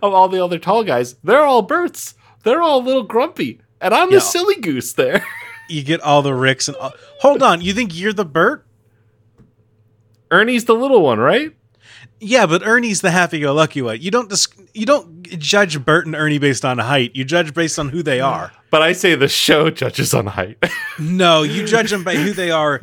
of 0.01 0.13
all 0.13 0.27
the 0.27 0.43
other 0.43 0.57
tall 0.60 0.83
guys. 0.83 1.15
They're 1.24 1.43
all 1.45 1.62
Berts. 1.62 2.15
They're 2.43 2.62
all 2.62 2.81
a 2.81 2.83
little 2.83 3.03
grumpy, 3.03 3.62
and 3.79 3.93
I'm 3.93 4.10
Yeah. 4.12 4.17
the 4.17 4.22
silly 4.22 4.55
goose 4.55 4.93
there. 4.93 5.25
You 5.69 5.81
get 5.81 6.01
all 6.01 6.22
the 6.22 6.33
Ricks 6.33 6.67
and 6.67 6.75
all- 6.75 6.91
hold 7.22 7.41
on. 7.41 7.62
You 7.62 7.74
think 7.74 7.98
you're 7.98 8.12
the 8.12 8.25
Bert? 8.25 8.67
Ernie's 10.29 10.65
the 10.65 10.74
little 10.75 11.01
one, 11.01 11.19
right? 11.19 11.55
Yeah, 12.19 12.45
but 12.45 12.63
Ernie's 12.67 13.00
the 13.01 13.12
happy-go-lucky 13.12 13.81
one. 13.81 14.01
You 14.01 14.12
don't 14.12 14.29
dis- 14.29 14.48
you 14.74 14.86
don't 14.86 15.24
judge 15.39 15.83
Bert 15.83 16.05
and 16.05 16.15
Ernie 16.15 16.38
based 16.38 16.65
on 16.65 16.79
height. 16.79 17.12
You 17.15 17.24
judge 17.24 17.53
based 17.53 17.79
on 17.79 17.89
who 17.89 18.03
they 18.03 18.19
are. 18.19 18.51
But 18.72 18.81
I 18.81 18.91
say 18.91 19.15
the 19.15 19.27
show 19.29 19.69
judges 19.69 20.13
on 20.13 20.27
height. 20.27 20.57
No, 21.00 21.41
you 21.43 21.65
judge 21.65 21.89
them 21.89 22.03
by 22.03 22.15
who 22.15 22.33
they 22.33 22.51
are 22.51 22.81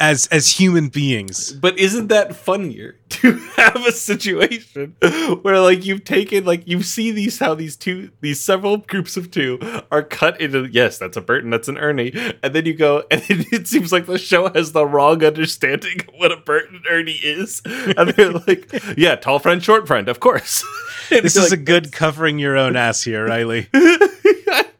as 0.00 0.26
as 0.28 0.48
human 0.52 0.88
beings. 0.88 1.52
But 1.52 1.78
isn't 1.78 2.08
that 2.08 2.36
funnier 2.36 2.96
to 3.08 3.32
have 3.56 3.86
a 3.86 3.92
situation 3.92 4.96
where 5.42 5.60
like 5.60 5.84
you've 5.84 6.04
taken 6.04 6.44
like 6.44 6.66
you 6.68 6.82
see 6.82 7.10
these 7.10 7.38
how 7.38 7.54
these 7.54 7.76
two 7.76 8.10
these 8.20 8.40
several 8.40 8.78
groups 8.78 9.16
of 9.16 9.30
two 9.30 9.58
are 9.90 10.02
cut 10.02 10.40
into 10.40 10.66
yes 10.66 10.98
that's 10.98 11.16
a 11.16 11.20
Burton 11.20 11.50
that's 11.50 11.68
an 11.68 11.78
Ernie 11.78 12.12
and 12.42 12.54
then 12.54 12.66
you 12.66 12.74
go 12.74 13.04
and 13.10 13.22
it 13.28 13.66
seems 13.66 13.92
like 13.92 14.06
the 14.06 14.18
show 14.18 14.50
has 14.52 14.72
the 14.72 14.86
wrong 14.86 15.24
understanding 15.24 16.00
of 16.06 16.14
what 16.14 16.32
a 16.32 16.36
Bert 16.36 16.70
and 16.70 16.84
Ernie 16.88 17.12
is 17.12 17.62
and 17.64 18.10
they're 18.10 18.32
like 18.46 18.70
yeah 18.96 19.16
tall 19.16 19.38
friend 19.38 19.62
short 19.62 19.86
friend 19.86 20.08
of 20.08 20.20
course 20.20 20.64
This 21.10 21.36
is 21.36 21.52
a 21.52 21.56
good 21.56 21.90
covering 21.92 22.38
your 22.38 22.56
own 22.56 22.76
ass 22.76 23.02
here, 23.02 23.26
Riley. 23.26 23.68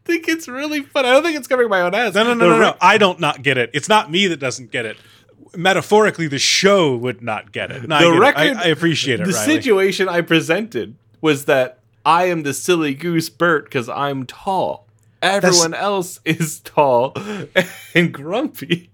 I 0.08 0.12
think 0.12 0.28
it's 0.28 0.48
really 0.48 0.82
fun 0.82 1.04
I 1.04 1.12
don't 1.12 1.22
think 1.22 1.36
it's 1.36 1.46
covering 1.48 1.68
my 1.68 1.82
own 1.82 1.94
ass 1.94 2.14
No, 2.14 2.22
no, 2.24 2.32
no, 2.34 2.38
The 2.48 2.50
no, 2.54 2.58
no. 2.60 2.70
re- 2.72 2.78
I 2.80 2.96
don't 2.98 3.20
not 3.20 3.42
get 3.42 3.58
it. 3.58 3.70
It's 3.74 3.88
not 3.88 4.10
me 4.10 4.26
that 4.28 4.40
doesn't 4.40 4.70
get 4.70 4.86
it. 4.86 4.96
Metaphorically, 5.54 6.28
the 6.28 6.38
show 6.38 6.96
would 6.96 7.20
not 7.22 7.52
get 7.52 7.70
it. 7.70 7.86
No, 7.88 7.96
I, 7.96 8.02
The 8.04 8.10
get 8.10 8.16
it. 8.16 8.20
record- 8.20 8.56
I, 8.56 8.62
I 8.64 8.66
appreciate 8.68 9.20
it. 9.20 9.26
the 9.26 9.32
Riley. 9.32 9.54
situation 9.54 10.08
I 10.08 10.20
presented 10.22 10.96
was 11.20 11.44
that 11.44 11.80
I 12.06 12.24
am 12.26 12.42
the 12.42 12.54
silly 12.54 12.94
goose 12.94 13.28
Bert 13.28 13.64
because 13.64 13.88
I'm 13.88 14.24
tall. 14.24 14.86
Everyone 15.20 15.74
else 15.74 16.20
is 16.24 16.60
tall 16.60 17.14
and 17.94 18.12
grumpy. 18.14 18.90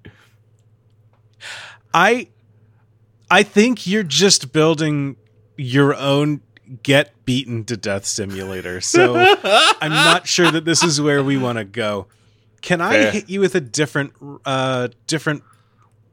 I 1.93 2.29
I 3.31 3.43
think 3.43 3.87
you're 3.87 4.03
just 4.03 4.53
building 4.53 5.17
your 5.57 5.95
own 5.95 6.41
get 6.83 7.25
beaten 7.25 7.65
to 7.65 7.77
death 7.77 8.05
simulator. 8.05 8.81
So 8.81 9.17
I'm 9.81 9.93
not 9.93 10.27
sure 10.27 10.51
that 10.51 10.65
this 10.65 10.83
is 10.83 11.01
where 11.01 11.23
we 11.23 11.37
want 11.37 11.59
to 11.59 11.65
go. 11.65 12.07
Can 12.63 12.81
I 12.81 12.93
Fair. 12.93 13.11
hit 13.13 13.29
you 13.29 13.41
with 13.41 13.55
a 13.55 13.61
different 13.61 14.13
uh 14.45 14.89
different 15.07 15.43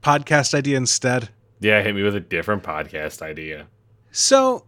podcast 0.03 0.53
idea 0.53 0.77
instead? 0.77 1.29
Yeah, 1.59 1.81
hit 1.81 1.95
me 1.95 2.03
with 2.03 2.15
a 2.15 2.19
different 2.19 2.63
podcast 2.63 3.21
idea. 3.21 3.67
So 4.11 4.65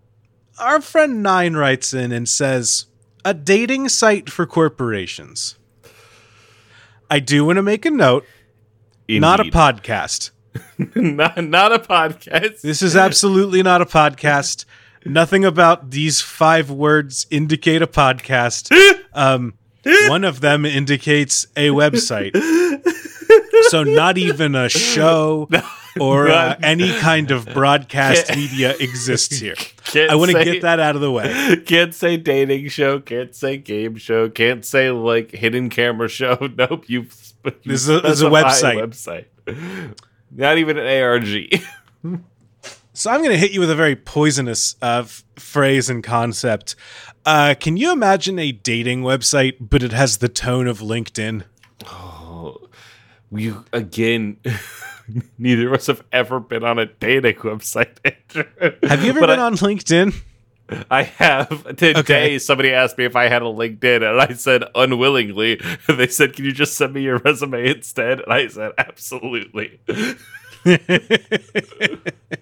our 0.60 0.80
friend 0.82 1.24
Nine 1.24 1.56
writes 1.56 1.94
in 1.94 2.12
and 2.12 2.30
says 2.30 2.86
a 3.26 3.34
dating 3.34 3.90
site 3.90 4.30
for 4.30 4.46
corporations. 4.46 5.58
I 7.10 7.20
do 7.20 7.46
want 7.46 7.58
to 7.58 7.64
make 7.64 7.86
a 7.86 7.92
note, 7.92 8.26
not 9.08 9.40
a 9.40 9.44
podcast. 9.46 10.32
not, 10.96 11.44
not 11.44 11.72
a 11.72 11.80
podcast. 11.80 12.62
This 12.62 12.82
is 12.82 12.96
absolutely 12.96 13.64
not 13.64 13.82
a 13.82 13.86
podcast. 13.86 14.66
Nothing 15.06 15.46
about 15.46 15.92
these 15.92 16.22
five 16.22 16.70
words 16.70 17.26
indicate 17.30 17.82
a 17.82 17.88
podcast. 17.88 18.70
Um, 19.16 19.54
one 20.08 20.24
of 20.24 20.42
them 20.42 20.66
indicates 20.66 21.46
a 21.56 21.68
website. 21.70 22.32
So, 23.70 23.84
not 23.84 24.18
even 24.18 24.56
a 24.56 24.68
show 24.68 25.48
or 26.00 26.30
uh, 26.30 26.56
any 26.64 26.92
kind 27.00 27.30
of 27.30 27.46
broadcast 27.46 28.36
media 28.36 28.76
exists 28.80 29.38
here. 29.38 29.54
I 29.96 30.16
want 30.16 30.32
to 30.32 30.44
get 30.44 30.64
that 30.64 30.80
out 30.80 30.96
of 30.96 31.02
the 31.02 31.12
way. 31.12 31.58
Can't 31.68 31.94
say 31.94 32.18
dating 32.18 32.70
show. 32.70 33.00
Can't 33.02 33.36
say 33.36 33.58
game 33.58 33.98
show. 33.98 34.30
Can't 34.30 34.66
say 34.66 34.90
like 34.90 35.30
hidden 35.30 35.70
camera 35.70 36.08
show. 36.10 36.50
Nope. 36.58 36.86
You. 36.90 37.02
you 37.02 37.52
This 37.64 37.84
is 37.84 37.90
a- 37.90 38.02
this 38.02 38.14
is 38.14 38.22
a 38.24 38.30
website. 38.30 39.26
Website. 39.46 39.96
Not 40.32 40.58
even 40.58 40.80
an 40.80 41.04
ARG. 41.04 41.62
So, 42.96 43.10
I'm 43.10 43.20
going 43.22 43.32
to 43.32 43.38
hit 43.38 43.52
you 43.52 43.60
with 43.60 43.72
a 43.72 43.76
very 43.76 43.96
poisonous 43.96 44.76
uh, 44.82 45.02
f- 45.06 45.24
phrase 45.36 45.90
and 45.90 46.04
concept. 46.04 46.76
Uh, 47.26 47.56
can 47.60 47.76
you 47.76 47.92
imagine 47.92 48.38
a 48.38 48.52
dating 48.52 49.02
website, 49.02 49.56
but 49.60 49.82
it 49.82 49.92
has 49.94 50.18
the 50.18 50.30
tone 50.30 50.68
of 50.68 50.80
LinkedIn? 50.80 51.44
we 53.32 53.52
again. 53.72 54.38
Neither 55.40 55.68
of 55.70 55.74
us 55.74 55.88
have 55.88 56.04
ever 56.12 56.40
been 56.40 56.64
on 56.64 56.78
a 56.80 56.86
dating 56.86 57.36
website. 57.38 57.98
Have 58.88 59.04
you 59.04 59.10
ever 59.10 59.20
But 59.22 59.28
been 59.28 59.40
I- 59.40 59.46
on 59.46 59.56
LinkedIn? 59.56 60.14
I 60.90 61.04
have 61.04 61.64
today. 61.76 61.94
Okay. 62.00 62.40
Somebody 62.40 62.72
asked 62.72 62.98
me 62.98 63.04
if 63.06 63.16
I 63.18 63.28
had 63.28 63.42
a 63.42 63.46
LinkedIn, 63.46 63.98
and 64.10 64.22
I 64.22 64.34
said 64.34 64.64
unwillingly. 64.76 65.60
They 65.88 66.08
said, 66.08 66.34
"Can 66.34 66.46
you 66.46 66.52
just 66.54 66.78
send 66.78 66.94
me 66.94 67.02
your 67.02 67.18
resume 67.18 67.70
instead?" 67.70 68.22
And 68.22 68.32
I 68.32 68.48
said, 68.48 68.72
"Absolutely." 68.78 69.80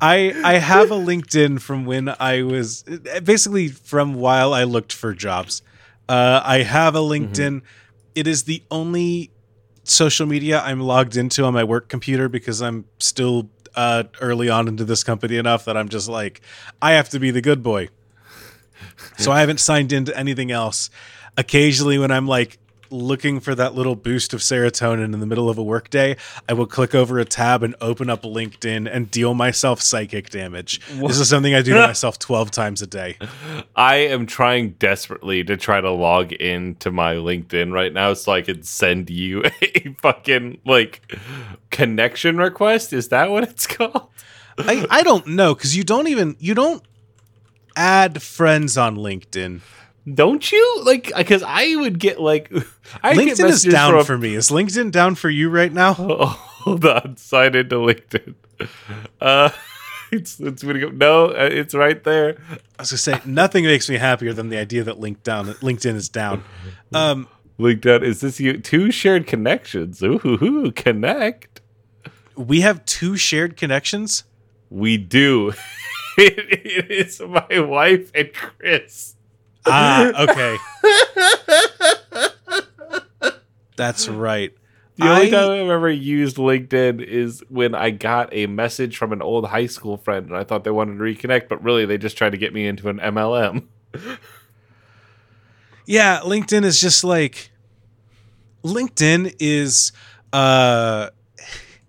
I 0.00 0.32
I 0.44 0.54
have 0.54 0.90
a 0.90 0.94
LinkedIn 0.94 1.60
from 1.60 1.84
when 1.84 2.14
I 2.20 2.42
was 2.42 2.82
basically 3.24 3.68
from 3.68 4.14
while 4.14 4.52
I 4.54 4.64
looked 4.64 4.92
for 4.92 5.12
jobs. 5.14 5.62
Uh, 6.08 6.40
I 6.44 6.58
have 6.58 6.94
a 6.94 7.00
LinkedIn. 7.00 7.62
It 8.14 8.26
is 8.26 8.44
the 8.44 8.62
only 8.70 9.30
social 9.82 10.26
media 10.26 10.60
I'm 10.60 10.80
logged 10.80 11.16
into 11.16 11.44
on 11.44 11.54
my 11.54 11.64
work 11.64 11.88
computer 11.88 12.28
because 12.28 12.62
I'm 12.62 12.84
still 12.98 13.50
uh, 13.74 14.04
early 14.20 14.48
on 14.48 14.68
into 14.68 14.84
this 14.84 15.02
company 15.02 15.36
enough 15.36 15.64
that 15.64 15.76
I'm 15.76 15.88
just 15.88 16.08
like 16.08 16.40
I 16.80 16.92
have 16.92 17.08
to 17.10 17.18
be 17.18 17.30
the 17.30 17.40
good 17.40 17.62
boy. 17.62 17.88
So 19.16 19.32
I 19.32 19.40
haven't 19.40 19.60
signed 19.60 19.92
into 19.92 20.16
anything 20.16 20.50
else. 20.50 20.90
Occasionally, 21.36 21.98
when 21.98 22.10
I'm 22.10 22.28
like 22.28 22.58
looking 22.94 23.40
for 23.40 23.54
that 23.54 23.74
little 23.74 23.96
boost 23.96 24.32
of 24.32 24.40
serotonin 24.40 25.12
in 25.12 25.20
the 25.20 25.26
middle 25.26 25.50
of 25.50 25.58
a 25.58 25.62
workday, 25.62 26.16
I 26.48 26.52
will 26.54 26.66
click 26.66 26.94
over 26.94 27.18
a 27.18 27.24
tab 27.24 27.62
and 27.62 27.74
open 27.80 28.08
up 28.08 28.22
LinkedIn 28.22 28.88
and 28.90 29.10
deal 29.10 29.34
myself 29.34 29.82
psychic 29.82 30.30
damage. 30.30 30.80
This 30.88 31.18
is 31.18 31.28
something 31.28 31.54
I 31.54 31.62
do 31.62 31.74
to 31.74 31.80
myself 31.86 32.18
12 32.18 32.50
times 32.50 32.80
a 32.80 32.86
day. 32.86 33.18
I 33.76 33.96
am 33.96 34.26
trying 34.26 34.70
desperately 34.72 35.44
to 35.44 35.56
try 35.56 35.80
to 35.80 35.90
log 35.90 36.32
into 36.32 36.90
my 36.90 37.14
LinkedIn 37.14 37.72
right 37.72 37.92
now 37.92 38.14
so 38.14 38.32
I 38.32 38.42
can 38.42 38.62
send 38.62 39.10
you 39.10 39.44
a 39.62 39.94
fucking 40.00 40.60
like 40.64 41.02
connection 41.70 42.38
request. 42.38 42.92
Is 42.92 43.08
that 43.08 43.30
what 43.30 43.44
it's 43.44 43.66
called? 43.66 44.08
I, 44.56 44.86
I 44.88 45.02
don't 45.02 45.26
know 45.26 45.54
because 45.54 45.76
you 45.76 45.82
don't 45.82 46.06
even 46.06 46.36
you 46.38 46.54
don't 46.54 46.82
add 47.76 48.22
friends 48.22 48.78
on 48.78 48.96
LinkedIn. 48.96 49.60
Don't 50.12 50.52
you 50.52 50.82
like? 50.84 51.12
Because 51.16 51.42
I 51.42 51.76
would 51.76 51.98
get 51.98 52.20
like 52.20 52.52
I 53.02 53.14
get 53.14 53.38
LinkedIn 53.38 53.48
is 53.48 53.62
down 53.62 54.04
for 54.04 54.18
me. 54.18 54.34
Is 54.34 54.50
LinkedIn 54.50 54.90
down 54.90 55.14
for 55.14 55.30
you 55.30 55.48
right 55.50 55.72
now? 55.72 55.94
Oh, 55.98 56.26
hold 56.26 56.84
on, 56.86 57.16
sign 57.16 57.54
into 57.54 57.76
LinkedIn. 57.76 58.34
Uh, 59.20 59.50
it's 60.12 60.38
it's 60.40 60.62
gonna 60.62 60.78
go. 60.78 60.88
No, 60.88 61.26
uh, 61.26 61.48
it's 61.50 61.74
right 61.74 62.02
there. 62.04 62.38
I 62.78 62.82
was 62.82 62.90
gonna 62.90 62.98
say 62.98 63.20
nothing 63.24 63.64
makes 63.64 63.88
me 63.88 63.96
happier 63.96 64.32
than 64.32 64.48
the 64.50 64.58
idea 64.58 64.82
that 64.84 64.96
LinkedIn 64.96 65.54
LinkedIn 65.56 65.94
is 65.94 66.08
down. 66.08 66.44
Um, 66.92 67.28
LinkedIn. 67.58 68.02
Is 68.02 68.20
this 68.20 68.40
you? 68.40 68.58
Two 68.58 68.90
shared 68.90 69.26
connections. 69.26 70.02
Ooh, 70.02 70.18
hoo, 70.18 70.36
hoo, 70.36 70.72
connect. 70.72 71.60
we 72.36 72.60
have 72.60 72.84
two 72.84 73.16
shared 73.16 73.56
connections. 73.56 74.24
We 74.70 74.96
do. 74.98 75.52
it, 76.18 76.64
it 76.66 76.90
is 76.90 77.20
my 77.20 77.60
wife 77.60 78.10
and 78.14 78.32
Chris. 78.32 79.16
Ah, 79.66 80.12
okay. 80.22 80.56
That's 83.76 84.08
right. 84.08 84.52
The 84.96 85.08
only 85.08 85.26
I- 85.26 85.30
time 85.30 85.50
I've 85.50 85.70
ever 85.70 85.90
used 85.90 86.36
LinkedIn 86.36 87.02
is 87.02 87.42
when 87.48 87.74
I 87.74 87.90
got 87.90 88.28
a 88.32 88.46
message 88.46 88.96
from 88.96 89.12
an 89.12 89.22
old 89.22 89.46
high 89.46 89.66
school 89.66 89.96
friend, 89.96 90.26
and 90.28 90.36
I 90.36 90.44
thought 90.44 90.62
they 90.64 90.70
wanted 90.70 90.98
to 90.98 91.02
reconnect, 91.02 91.48
but 91.48 91.62
really 91.64 91.84
they 91.84 91.98
just 91.98 92.16
tried 92.16 92.30
to 92.30 92.38
get 92.38 92.52
me 92.54 92.66
into 92.66 92.88
an 92.88 92.98
MLM. 92.98 93.64
Yeah, 95.86 96.20
LinkedIn 96.20 96.64
is 96.64 96.80
just 96.80 97.02
like 97.04 97.50
LinkedIn 98.64 99.34
is 99.38 99.92
uh 100.32 101.10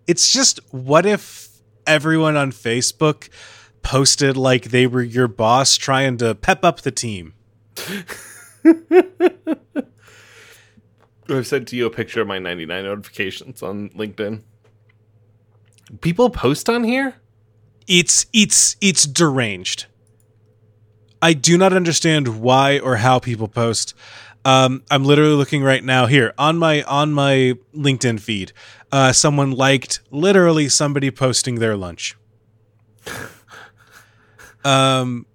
it's 0.07 0.31
just 0.31 0.59
what 0.71 1.05
if 1.05 1.49
everyone 1.87 2.35
on 2.35 2.51
Facebook 2.51 3.29
posted 3.83 4.35
like 4.35 4.65
they 4.65 4.85
were 4.85 5.01
your 5.01 5.27
boss 5.27 5.77
trying 5.77 6.17
to 6.17 6.35
pep 6.35 6.65
up 6.65 6.81
the 6.81 6.91
team. 6.91 7.33
I've 11.29 11.47
sent 11.47 11.67
to 11.69 11.75
you 11.75 11.85
a 11.85 11.89
picture 11.89 12.21
of 12.21 12.27
my 12.27 12.39
99 12.39 12.83
notifications 12.83 13.63
on 13.63 13.89
LinkedIn. 13.89 14.43
People 16.01 16.29
post 16.29 16.69
on 16.69 16.83
here? 16.83 17.15
It's 17.87 18.25
it's 18.33 18.75
it's 18.81 19.05
deranged. 19.05 19.85
I 21.21 21.33
do 21.33 21.57
not 21.57 21.73
understand 21.73 22.41
why 22.41 22.79
or 22.79 22.97
how 22.97 23.19
people 23.19 23.47
post. 23.47 23.93
Um, 24.43 24.83
I'm 24.91 25.03
literally 25.03 25.33
looking 25.33 25.63
right 25.63 25.83
now 25.83 26.05
here 26.05 26.33
on 26.37 26.57
my 26.57 26.83
on 26.83 27.13
my 27.13 27.53
LinkedIn 27.75 28.19
feed. 28.19 28.51
Uh, 28.91 29.11
someone 29.11 29.51
liked 29.51 30.01
literally 30.11 30.69
somebody 30.69 31.11
posting 31.11 31.55
their 31.55 31.75
lunch. 31.75 32.15
Um, 34.65 35.27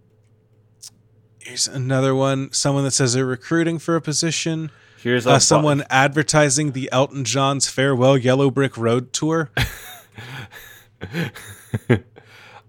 here's 1.50 1.66
another 1.68 2.14
one. 2.14 2.52
Someone 2.52 2.84
that 2.84 2.92
says 2.92 3.12
they're 3.14 3.26
recruiting 3.26 3.78
for 3.78 3.96
a 3.96 4.00
position. 4.00 4.70
Here's 5.02 5.26
Uh, 5.26 5.34
bu- 5.34 5.40
someone 5.40 5.84
advertising 5.90 6.72
the 6.72 6.88
Elton 6.92 7.24
John's 7.24 7.68
farewell 7.68 8.16
Yellow 8.16 8.50
Brick 8.50 8.76
Road 8.76 9.12
tour. 9.12 9.50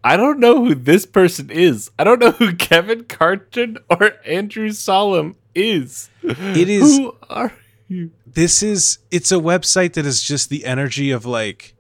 I 0.04 0.18
don't 0.18 0.40
know 0.40 0.66
who 0.66 0.74
this 0.74 1.06
person 1.06 1.52
is. 1.52 1.92
I 2.00 2.04
don't 2.04 2.20
know 2.20 2.32
who 2.32 2.56
Kevin 2.56 3.04
Carton 3.04 3.78
or 3.90 4.14
Andrew 4.26 4.72
Solemn 4.72 5.36
is. 5.54 6.10
It 6.24 6.70
is 6.70 6.98
Who 6.98 7.16
are 7.30 7.54
you? 7.88 8.10
this 8.26 8.64
is 8.64 8.98
it's 9.12 9.32
a 9.32 9.36
website 9.36 9.94
that 9.94 10.06
is 10.08 10.24
just 10.24 10.50
the 10.50 10.66
energy 10.66 11.12
of 11.12 11.26
like 11.26 11.76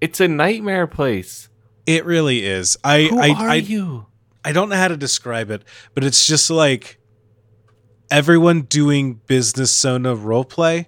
It's 0.00 0.20
a 0.20 0.28
nightmare 0.28 0.86
place. 0.86 1.48
It 1.86 2.04
really 2.04 2.44
is. 2.44 2.76
I 2.84 3.04
Who 3.04 3.18
I 3.20 3.28
are 3.30 3.48
I, 3.50 3.54
you? 3.56 4.06
I 4.44 4.52
don't 4.52 4.68
know 4.68 4.76
how 4.76 4.88
to 4.88 4.96
describe 4.96 5.50
it, 5.50 5.62
but 5.94 6.04
it's 6.04 6.26
just 6.26 6.50
like 6.50 6.98
everyone 8.10 8.62
doing 8.62 9.20
business 9.26 9.70
Sona 9.72 10.14
roleplay, 10.16 10.86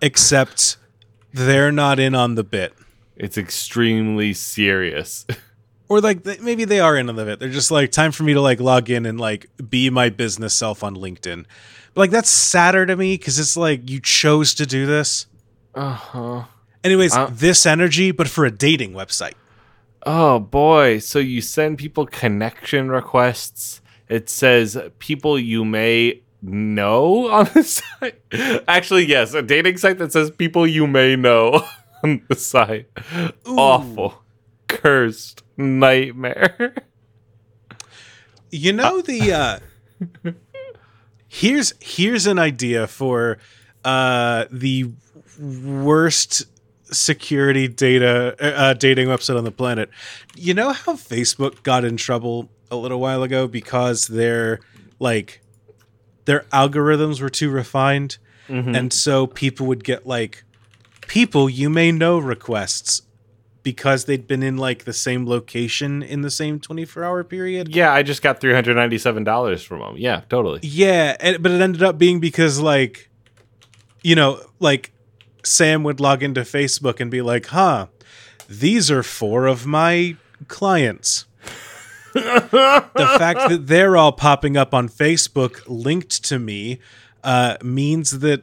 except 0.00 0.76
they're 1.32 1.72
not 1.72 1.98
in 1.98 2.14
on 2.14 2.34
the 2.34 2.44
bit. 2.44 2.74
It's 3.16 3.38
extremely 3.38 4.32
serious. 4.34 5.26
Or 5.88 6.00
like 6.00 6.24
th- 6.24 6.40
maybe 6.40 6.64
they 6.64 6.80
are 6.80 6.96
in 6.96 7.08
on 7.08 7.14
the 7.14 7.24
bit. 7.24 7.38
They're 7.38 7.48
just 7.48 7.70
like 7.70 7.92
time 7.92 8.10
for 8.10 8.24
me 8.24 8.34
to 8.34 8.40
like 8.40 8.58
log 8.58 8.90
in 8.90 9.06
and 9.06 9.20
like 9.20 9.46
be 9.70 9.88
my 9.88 10.08
business 10.08 10.52
self 10.52 10.82
on 10.82 10.96
LinkedIn. 10.96 11.44
But 11.94 12.00
like 12.00 12.10
that's 12.10 12.28
sadder 12.28 12.84
to 12.86 12.96
me 12.96 13.16
because 13.16 13.38
it's 13.38 13.56
like 13.56 13.88
you 13.88 14.00
chose 14.00 14.52
to 14.54 14.66
do 14.66 14.84
this. 14.84 15.28
uh 15.76 15.92
huh. 15.92 16.44
Anyways, 16.82 17.14
Uh- 17.14 17.30
this 17.32 17.64
energy, 17.66 18.10
but 18.10 18.26
for 18.26 18.44
a 18.44 18.50
dating 18.50 18.94
website. 18.94 19.34
Oh 20.06 20.38
boy. 20.38 21.00
So 21.00 21.18
you 21.18 21.40
send 21.40 21.78
people 21.78 22.06
connection 22.06 22.88
requests. 22.88 23.82
It 24.08 24.30
says 24.30 24.78
people 25.00 25.36
you 25.36 25.64
may 25.64 26.22
know 26.40 27.28
on 27.28 27.46
the 27.52 27.62
site. 27.64 28.20
Actually, 28.68 29.06
yes, 29.06 29.34
a 29.34 29.42
dating 29.42 29.78
site 29.78 29.98
that 29.98 30.12
says 30.12 30.30
people 30.30 30.64
you 30.64 30.86
may 30.86 31.16
know 31.16 31.66
on 32.04 32.22
the 32.28 32.36
site. 32.36 32.88
Awful. 33.44 34.22
Cursed. 34.68 35.42
Nightmare. 35.56 36.74
You 38.52 38.72
know 38.72 39.02
the 39.02 39.32
uh 39.32 39.58
here's 41.28 41.74
here's 41.80 42.26
an 42.28 42.38
idea 42.38 42.86
for 42.86 43.38
uh 43.84 44.44
the 44.52 44.92
worst 45.40 46.44
security 46.92 47.68
data 47.68 48.36
uh, 48.40 48.74
dating 48.74 49.08
website 49.08 49.36
on 49.36 49.44
the 49.44 49.50
planet. 49.50 49.90
You 50.36 50.54
know 50.54 50.72
how 50.72 50.94
Facebook 50.94 51.62
got 51.62 51.84
in 51.84 51.96
trouble 51.96 52.48
a 52.70 52.76
little 52.76 53.00
while 53.00 53.22
ago 53.22 53.46
because 53.48 54.06
their 54.08 54.60
like 54.98 55.40
their 56.24 56.40
algorithms 56.52 57.20
were 57.20 57.28
too 57.30 57.50
refined 57.50 58.18
Mhm. 58.48 58.76
and 58.76 58.92
so 58.92 59.26
people 59.26 59.66
would 59.66 59.82
get 59.82 60.06
like 60.06 60.44
people 61.08 61.50
you 61.50 61.68
may 61.68 61.90
know 61.90 62.18
requests 62.18 63.02
because 63.64 64.04
they'd 64.04 64.28
been 64.28 64.42
in 64.44 64.56
like 64.56 64.84
the 64.84 64.92
same 64.92 65.26
location 65.26 66.00
in 66.02 66.20
the 66.20 66.30
same 66.30 66.60
24 66.60 67.02
hour 67.02 67.24
period. 67.24 67.74
yeah, 67.74 67.92
I 67.92 68.04
just 68.04 68.22
got 68.22 68.40
$397 68.40 69.64
from 69.64 69.80
them. 69.80 69.94
Yeah, 69.96 70.20
totally. 70.28 70.60
Yeah, 70.62 71.16
and, 71.18 71.42
but 71.42 71.50
it 71.50 71.60
ended 71.60 71.82
up 71.82 71.98
being 71.98 72.20
because 72.20 72.60
like, 72.60 73.10
you 74.04 74.14
know, 74.14 74.40
like 74.60 74.92
Sam 75.46 75.82
would 75.84 76.00
log 76.00 76.22
into 76.22 76.42
Facebook 76.42 77.00
and 77.00 77.10
be 77.10 77.22
like, 77.22 77.46
"Huh, 77.46 77.86
these 78.48 78.90
are 78.90 79.02
four 79.02 79.46
of 79.46 79.66
my 79.66 80.16
clients." 80.48 81.26
the 82.12 83.14
fact 83.18 83.48
that 83.50 83.66
they're 83.66 83.96
all 83.96 84.12
popping 84.12 84.56
up 84.56 84.72
on 84.72 84.88
Facebook 84.88 85.62
linked 85.66 86.24
to 86.24 86.38
me 86.38 86.78
uh, 87.22 87.56
means 87.62 88.20
that 88.20 88.42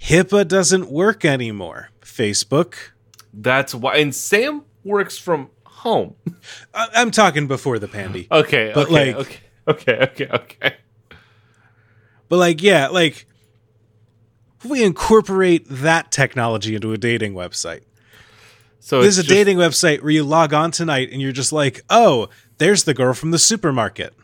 HIPAA 0.00 0.48
doesn't 0.48 0.90
work 0.90 1.24
anymore. 1.24 1.90
Facebook. 2.02 2.74
That's 3.32 3.74
why. 3.74 3.96
And 3.96 4.12
Sam 4.14 4.62
works 4.82 5.16
from 5.16 5.50
home. 5.64 6.14
I- 6.74 6.88
I'm 6.94 7.10
talking 7.12 7.46
before 7.46 7.78
the 7.78 7.88
pandy. 7.88 8.26
Okay, 8.32 8.72
But, 8.74 8.86
okay, 8.88 9.14
like- 9.14 9.16
okay, 9.16 9.38
okay, 9.68 9.98
okay, 10.10 10.28
okay. 10.32 10.76
But 12.28 12.38
like, 12.38 12.62
yeah, 12.62 12.88
like 12.88 13.26
if 14.64 14.70
we 14.70 14.82
incorporate 14.82 15.66
that 15.68 16.10
technology 16.10 16.74
into 16.74 16.92
a 16.92 16.98
dating 16.98 17.34
website. 17.34 17.82
So 18.80 19.00
There's 19.00 19.18
a 19.18 19.22
just- 19.22 19.32
dating 19.34 19.58
website 19.58 20.00
where 20.02 20.10
you 20.10 20.24
log 20.24 20.52
on 20.52 20.70
tonight 20.70 21.10
and 21.12 21.20
you're 21.20 21.32
just 21.32 21.52
like, 21.52 21.82
oh, 21.90 22.28
there's 22.58 22.84
the 22.84 22.94
girl 22.94 23.14
from 23.14 23.30
the 23.30 23.38
supermarket. 23.38 24.14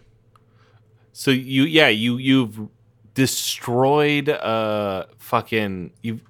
So 1.13 1.31
you, 1.31 1.65
yeah, 1.65 1.89
you 1.89 2.17
you've 2.17 2.59
destroyed 3.13 4.29
uh 4.29 5.05
fucking 5.19 5.91
you've 6.01 6.23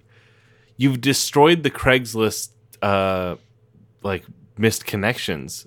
you've 0.77 1.01
destroyed 1.01 1.63
the 1.63 1.71
Craigslist 1.71 2.49
uh 2.83 3.37
like 4.03 4.25
missed 4.57 4.87
connections 4.87 5.67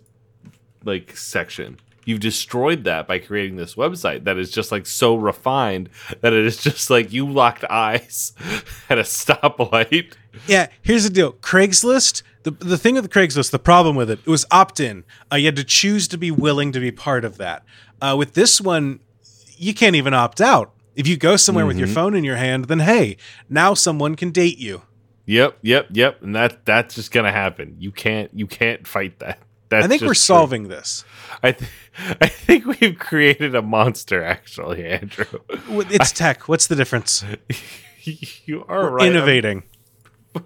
like 0.83 1.15
section. 1.15 1.79
You've 2.05 2.19
destroyed 2.19 2.83
that 2.83 3.07
by 3.07 3.19
creating 3.19 3.55
this 3.55 3.75
website 3.75 4.25
that 4.25 4.37
is 4.37 4.51
just 4.51 4.71
like 4.71 4.85
so 4.85 5.15
refined 5.15 5.89
that 6.21 6.33
it 6.33 6.45
is 6.45 6.57
just 6.57 6.89
like 6.89 7.13
you 7.13 7.29
locked 7.29 7.63
eyes 7.69 8.33
at 8.89 8.97
a 8.97 9.03
stoplight. 9.03 10.13
Yeah, 10.47 10.67
here's 10.81 11.03
the 11.03 11.09
deal. 11.09 11.33
Craigslist, 11.33 12.23
the 12.43 12.51
the 12.51 12.77
thing 12.77 12.95
with 12.95 13.09
Craigslist, 13.09 13.51
the 13.51 13.59
problem 13.59 13.95
with 13.95 14.09
it, 14.09 14.19
it 14.19 14.27
was 14.27 14.45
opt-in. 14.51 15.03
Uh, 15.31 15.37
you 15.37 15.45
had 15.45 15.55
to 15.55 15.63
choose 15.63 16.07
to 16.09 16.17
be 16.17 16.31
willing 16.31 16.71
to 16.71 16.79
be 16.79 16.91
part 16.91 17.23
of 17.25 17.37
that. 17.37 17.63
Uh, 18.01 18.15
with 18.17 18.33
this 18.33 18.59
one, 18.59 18.99
you 19.57 19.73
can't 19.73 19.95
even 19.95 20.13
opt 20.13 20.41
out. 20.41 20.73
If 20.95 21.07
you 21.07 21.17
go 21.17 21.37
somewhere 21.37 21.65
with 21.65 21.77
your 21.77 21.87
phone 21.87 22.15
in 22.15 22.23
your 22.23 22.35
hand, 22.35 22.65
then 22.65 22.79
hey, 22.79 23.17
now 23.49 23.73
someone 23.73 24.15
can 24.15 24.31
date 24.31 24.59
you. 24.59 24.83
Yep, 25.25 25.59
yep, 25.61 25.87
yep. 25.91 26.21
And 26.21 26.35
that 26.35 26.65
that's 26.65 26.95
just 26.95 27.11
gonna 27.11 27.31
happen. 27.31 27.77
You 27.79 27.91
can't 27.91 28.29
you 28.33 28.45
can't 28.45 28.85
fight 28.85 29.19
that. 29.19 29.39
That's 29.69 29.85
I 29.85 29.87
think 29.87 30.01
we're 30.01 30.09
true. 30.09 30.13
solving 30.15 30.67
this. 30.67 31.03
I 31.41 31.53
th- 31.53 31.69
I 32.21 32.27
think 32.27 32.65
we've 32.65 32.97
created 32.99 33.55
a 33.55 33.61
monster 33.61 34.23
actually, 34.23 34.85
Andrew. 34.85 35.25
It's 35.49 36.11
tech. 36.11 36.47
What's 36.47 36.67
the 36.67 36.75
difference? 36.75 37.23
you 38.03 38.65
are 38.67 38.83
We're 38.83 38.89
right. 38.97 39.07
innovating. 39.07 39.63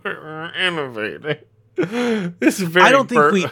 We're 0.03 0.51
innovating. 0.55 1.37
This 2.39 2.59
is 2.59 2.67
very 2.67 2.85
I 2.87 2.91
don't 2.91 3.07
think 3.07 3.19
bur- 3.19 3.31
we 3.33 3.45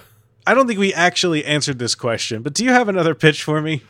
I 0.47 0.53
don't 0.53 0.65
think 0.67 0.79
we 0.79 0.93
actually 0.93 1.45
answered 1.45 1.77
this 1.79 1.93
question, 1.95 2.41
but 2.41 2.53
do 2.53 2.63
you 2.63 2.71
have 2.71 2.87
another 2.89 3.13
pitch 3.15 3.43
for 3.43 3.61
me? 3.61 3.83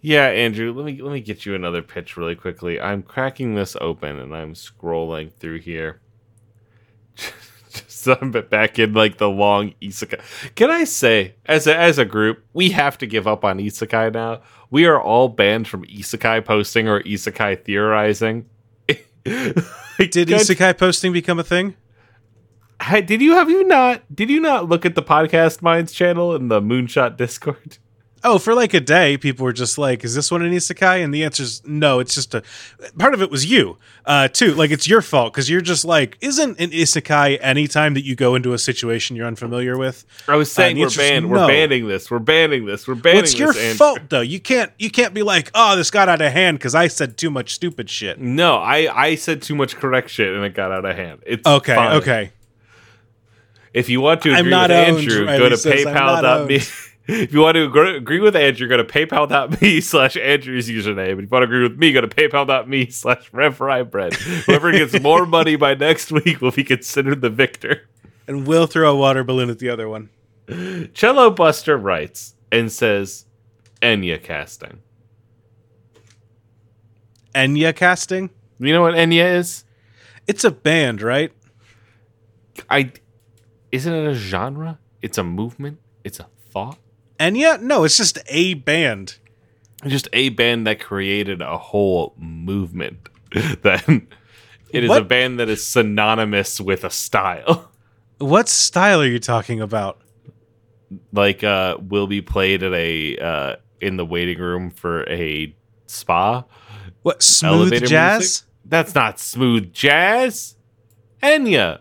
Yeah, 0.00 0.26
Andrew, 0.26 0.72
let 0.72 0.84
me 0.86 1.00
let 1.02 1.12
me 1.12 1.20
get 1.20 1.44
you 1.46 1.54
another 1.54 1.82
pitch 1.82 2.16
really 2.16 2.34
quickly. 2.34 2.80
I'm 2.80 3.02
cracking 3.02 3.54
this 3.54 3.76
open 3.80 4.18
and 4.18 4.34
I'm 4.34 4.54
scrolling 4.54 5.32
through 5.32 5.60
here. 5.60 6.00
Just 8.04 8.20
so 8.20 8.26
I'm 8.26 8.30
back 8.30 8.78
in 8.78 8.92
like 8.92 9.18
the 9.18 9.28
long 9.28 9.74
isekai. 9.80 10.20
Can 10.54 10.70
I 10.70 10.84
say, 10.84 11.34
as 11.46 11.66
a 11.66 11.76
as 11.76 11.98
a 11.98 12.04
group, 12.04 12.44
we 12.52 12.70
have 12.70 12.98
to 12.98 13.06
give 13.06 13.26
up 13.26 13.44
on 13.44 13.58
isekai 13.58 14.12
now. 14.12 14.42
We 14.70 14.86
are 14.86 15.00
all 15.00 15.28
banned 15.28 15.68
from 15.68 15.84
isekai 15.84 16.44
posting 16.44 16.88
or 16.88 17.02
isekai 17.02 17.64
theorizing. 17.64 18.46
Like, 19.96 20.10
Did 20.10 20.28
isekai 20.28 20.76
posting 20.76 21.12
become 21.12 21.38
a 21.38 21.44
thing? 21.44 21.76
Did 22.90 23.22
you 23.22 23.32
have 23.32 23.48
you 23.48 23.64
not 23.64 24.02
did 24.14 24.28
you 24.28 24.40
not 24.40 24.68
look 24.68 24.84
at 24.84 24.96
the 24.96 25.02
podcast 25.02 25.62
mines 25.62 25.92
channel 25.92 26.34
in 26.34 26.48
the 26.48 26.60
moonshot 26.60 27.16
discord 27.16 27.78
Oh, 28.26 28.38
for 28.38 28.54
like 28.54 28.72
a 28.72 28.80
day, 28.80 29.18
people 29.18 29.44
were 29.44 29.52
just 29.52 29.76
like, 29.76 30.02
"Is 30.02 30.14
this 30.14 30.30
one 30.30 30.40
an 30.40 30.50
isekai?" 30.50 31.04
And 31.04 31.12
the 31.12 31.24
answer 31.24 31.42
is 31.42 31.60
no. 31.66 31.98
It's 32.00 32.14
just 32.14 32.34
a 32.34 32.42
part 32.98 33.12
of 33.12 33.20
it 33.20 33.30
was 33.30 33.44
you, 33.44 33.76
uh, 34.06 34.28
too. 34.28 34.54
Like 34.54 34.70
it's 34.70 34.88
your 34.88 35.02
fault 35.02 35.34
because 35.34 35.50
you're 35.50 35.60
just 35.60 35.84
like, 35.84 36.16
"Isn't 36.22 36.58
an 36.58 36.70
isekai 36.70 37.38
anytime 37.42 37.92
that 37.94 38.02
you 38.04 38.16
go 38.16 38.34
into 38.34 38.54
a 38.54 38.58
situation 38.58 39.14
you're 39.14 39.26
unfamiliar 39.26 39.76
with?" 39.76 40.06
i 40.26 40.36
was 40.36 40.50
saying 40.50 40.76
the 40.76 40.82
we're 40.82 40.88
banned 40.96 41.26
no. 41.26 41.30
we're 41.32 41.46
banning 41.46 41.86
this 41.86 42.10
we're 42.10 42.18
banning 42.18 42.64
this 42.64 42.88
we're 42.88 42.94
banning 42.94 43.16
Well, 43.18 43.24
it's 43.24 43.38
your 43.38 43.52
fault 43.52 44.00
though. 44.08 44.22
You 44.22 44.40
can't 44.40 44.72
you 44.78 44.90
can't 44.90 45.12
be 45.12 45.22
like, 45.22 45.50
"Oh, 45.54 45.76
this 45.76 45.90
got 45.90 46.08
out 46.08 46.22
of 46.22 46.32
hand 46.32 46.58
because 46.58 46.74
I 46.74 46.88
said 46.88 47.18
too 47.18 47.30
much 47.30 47.52
stupid 47.54 47.90
shit." 47.90 48.18
no 48.18 48.56
i 48.56 48.88
i 48.94 49.14
said 49.16 49.42
too 49.42 49.54
much 49.54 49.76
correct 49.76 50.08
shit 50.08 50.32
and 50.34 50.42
it 50.44 50.54
got 50.54 50.72
out 50.72 50.86
of 50.86 50.96
hand 50.96 51.20
it's 51.26 51.46
Okay, 51.46 51.74
fine. 51.74 51.96
okay. 51.98 52.32
if 53.74 53.88
you 53.90 54.00
want 54.00 54.22
to 54.22 54.30
I'm 54.32 54.38
agree 54.40 54.50
not 54.50 54.70
with 54.70 54.78
owned, 54.88 54.98
andrew 55.00 55.26
go 55.26 55.48
to 55.50 55.54
I'm 55.54 56.46
paypal.me 56.48 56.60
if 57.06 57.32
you 57.32 57.40
want 57.40 57.54
to 57.54 57.64
agree 57.96 58.20
with 58.20 58.34
andrew 58.34 58.68
go 58.68 58.76
to 58.76 58.84
paypal.me 58.84 59.80
slash 59.82 60.16
andrew's 60.16 60.68
username 60.68 61.12
if 61.12 61.20
you 61.22 61.28
want 61.30 61.42
to 61.42 61.44
agree 61.44 61.62
with 61.62 61.78
me 61.78 61.92
go 61.92 62.00
to 62.00 62.08
paypal.me 62.08 62.90
slash 62.90 63.30
bread 63.30 64.14
whoever 64.14 64.72
gets 64.72 64.98
more 65.00 65.26
money 65.26 65.56
by 65.56 65.74
next 65.74 66.10
week 66.12 66.40
will 66.40 66.50
be 66.50 66.64
considered 66.64 67.20
the 67.20 67.30
victor 67.30 67.88
And 68.26 68.46
we'll 68.46 68.66
throw 68.66 68.92
a 68.92 68.96
water 68.96 69.22
balloon 69.22 69.50
at 69.50 69.58
the 69.58 69.68
other 69.68 69.88
one. 69.88 70.08
Cello 70.94 71.30
Buster 71.30 71.76
writes 71.76 72.34
and 72.50 72.72
says 72.72 73.26
Enya 73.82 74.22
casting. 74.22 74.80
Enya 77.34 77.74
casting. 77.74 78.30
You 78.58 78.72
know 78.72 78.82
what 78.82 78.94
Enya 78.94 79.34
is? 79.34 79.64
It's 80.26 80.44
a 80.44 80.50
band, 80.50 81.02
right? 81.02 81.32
I 82.70 82.92
isn't 83.72 83.92
it 83.92 84.06
a 84.08 84.14
genre? 84.14 84.78
It's 85.02 85.18
a 85.18 85.24
movement. 85.24 85.80
It's 86.02 86.20
a 86.20 86.28
thought. 86.50 86.78
Enya? 87.20 87.60
No, 87.60 87.84
it's 87.84 87.96
just 87.96 88.18
a 88.28 88.54
band. 88.54 89.18
Just 89.86 90.08
a 90.12 90.30
band 90.30 90.66
that 90.66 90.80
created 90.80 91.40
a 91.42 91.58
whole 91.58 92.14
movement. 92.18 93.08
then 93.62 94.08
it 94.70 94.84
is 94.84 94.90
a 94.90 95.02
band 95.02 95.38
that 95.40 95.48
is 95.48 95.66
synonymous 95.66 96.60
with 96.60 96.84
a 96.84 96.90
style. 96.90 97.70
What 98.18 98.48
style 98.48 99.00
are 99.02 99.06
you 99.06 99.18
talking 99.18 99.60
about? 99.60 100.00
like 101.12 101.42
uh 101.42 101.76
will 101.80 102.06
be 102.06 102.22
played 102.22 102.62
at 102.62 102.72
a 102.72 103.18
uh 103.18 103.56
in 103.80 103.96
the 103.96 104.06
waiting 104.06 104.38
room 104.38 104.70
for 104.70 105.02
a 105.10 105.52
spa 105.86 106.44
What 107.02 107.20
smooth 107.24 107.52
Elevator 107.72 107.86
jazz? 107.86 108.20
music? 108.20 108.44
That's 108.66 108.94
not 108.94 109.18
smooth 109.18 109.72
jazz. 109.72 110.54
Enya. 111.22 111.80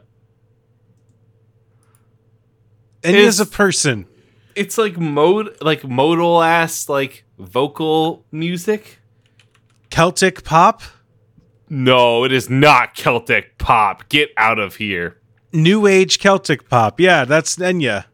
And 3.03 3.15
Is- 3.15 3.35
is 3.35 3.39
a 3.39 3.45
person. 3.45 4.07
It's 4.55 4.77
like 4.77 4.97
mode 4.97 5.55
like 5.61 5.83
modal 5.83 6.41
ass 6.41 6.87
like 6.89 7.23
vocal 7.39 8.25
music. 8.31 8.99
Celtic 9.89 10.43
pop, 10.43 10.81
No, 11.69 12.23
it 12.23 12.31
is 12.31 12.49
not 12.49 12.95
Celtic 12.95 13.57
pop. 13.59 14.09
Get 14.09 14.29
out 14.37 14.57
of 14.59 14.77
here. 14.77 15.17
new 15.51 15.85
age 15.87 16.17
Celtic 16.19 16.67
pop. 16.67 16.99
Yeah, 16.99 17.25
that's 17.25 17.55
Enya. 17.57 18.05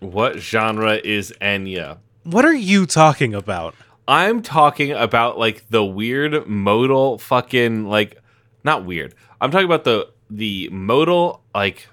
What 0.00 0.38
genre 0.38 0.96
is 0.96 1.32
Enya? 1.40 1.98
What 2.24 2.44
are 2.44 2.54
you 2.54 2.84
talking 2.86 3.34
about? 3.34 3.74
I'm 4.06 4.42
talking 4.42 4.92
about 4.92 5.38
like 5.38 5.64
the 5.70 5.84
weird 5.84 6.46
modal 6.46 7.18
fucking 7.18 7.86
like 7.86 8.18
not 8.64 8.84
weird. 8.84 9.14
I'm 9.40 9.50
talking 9.50 9.64
about 9.66 9.84
the 9.84 10.10
the 10.30 10.68
modal 10.70 11.42
like 11.54 11.88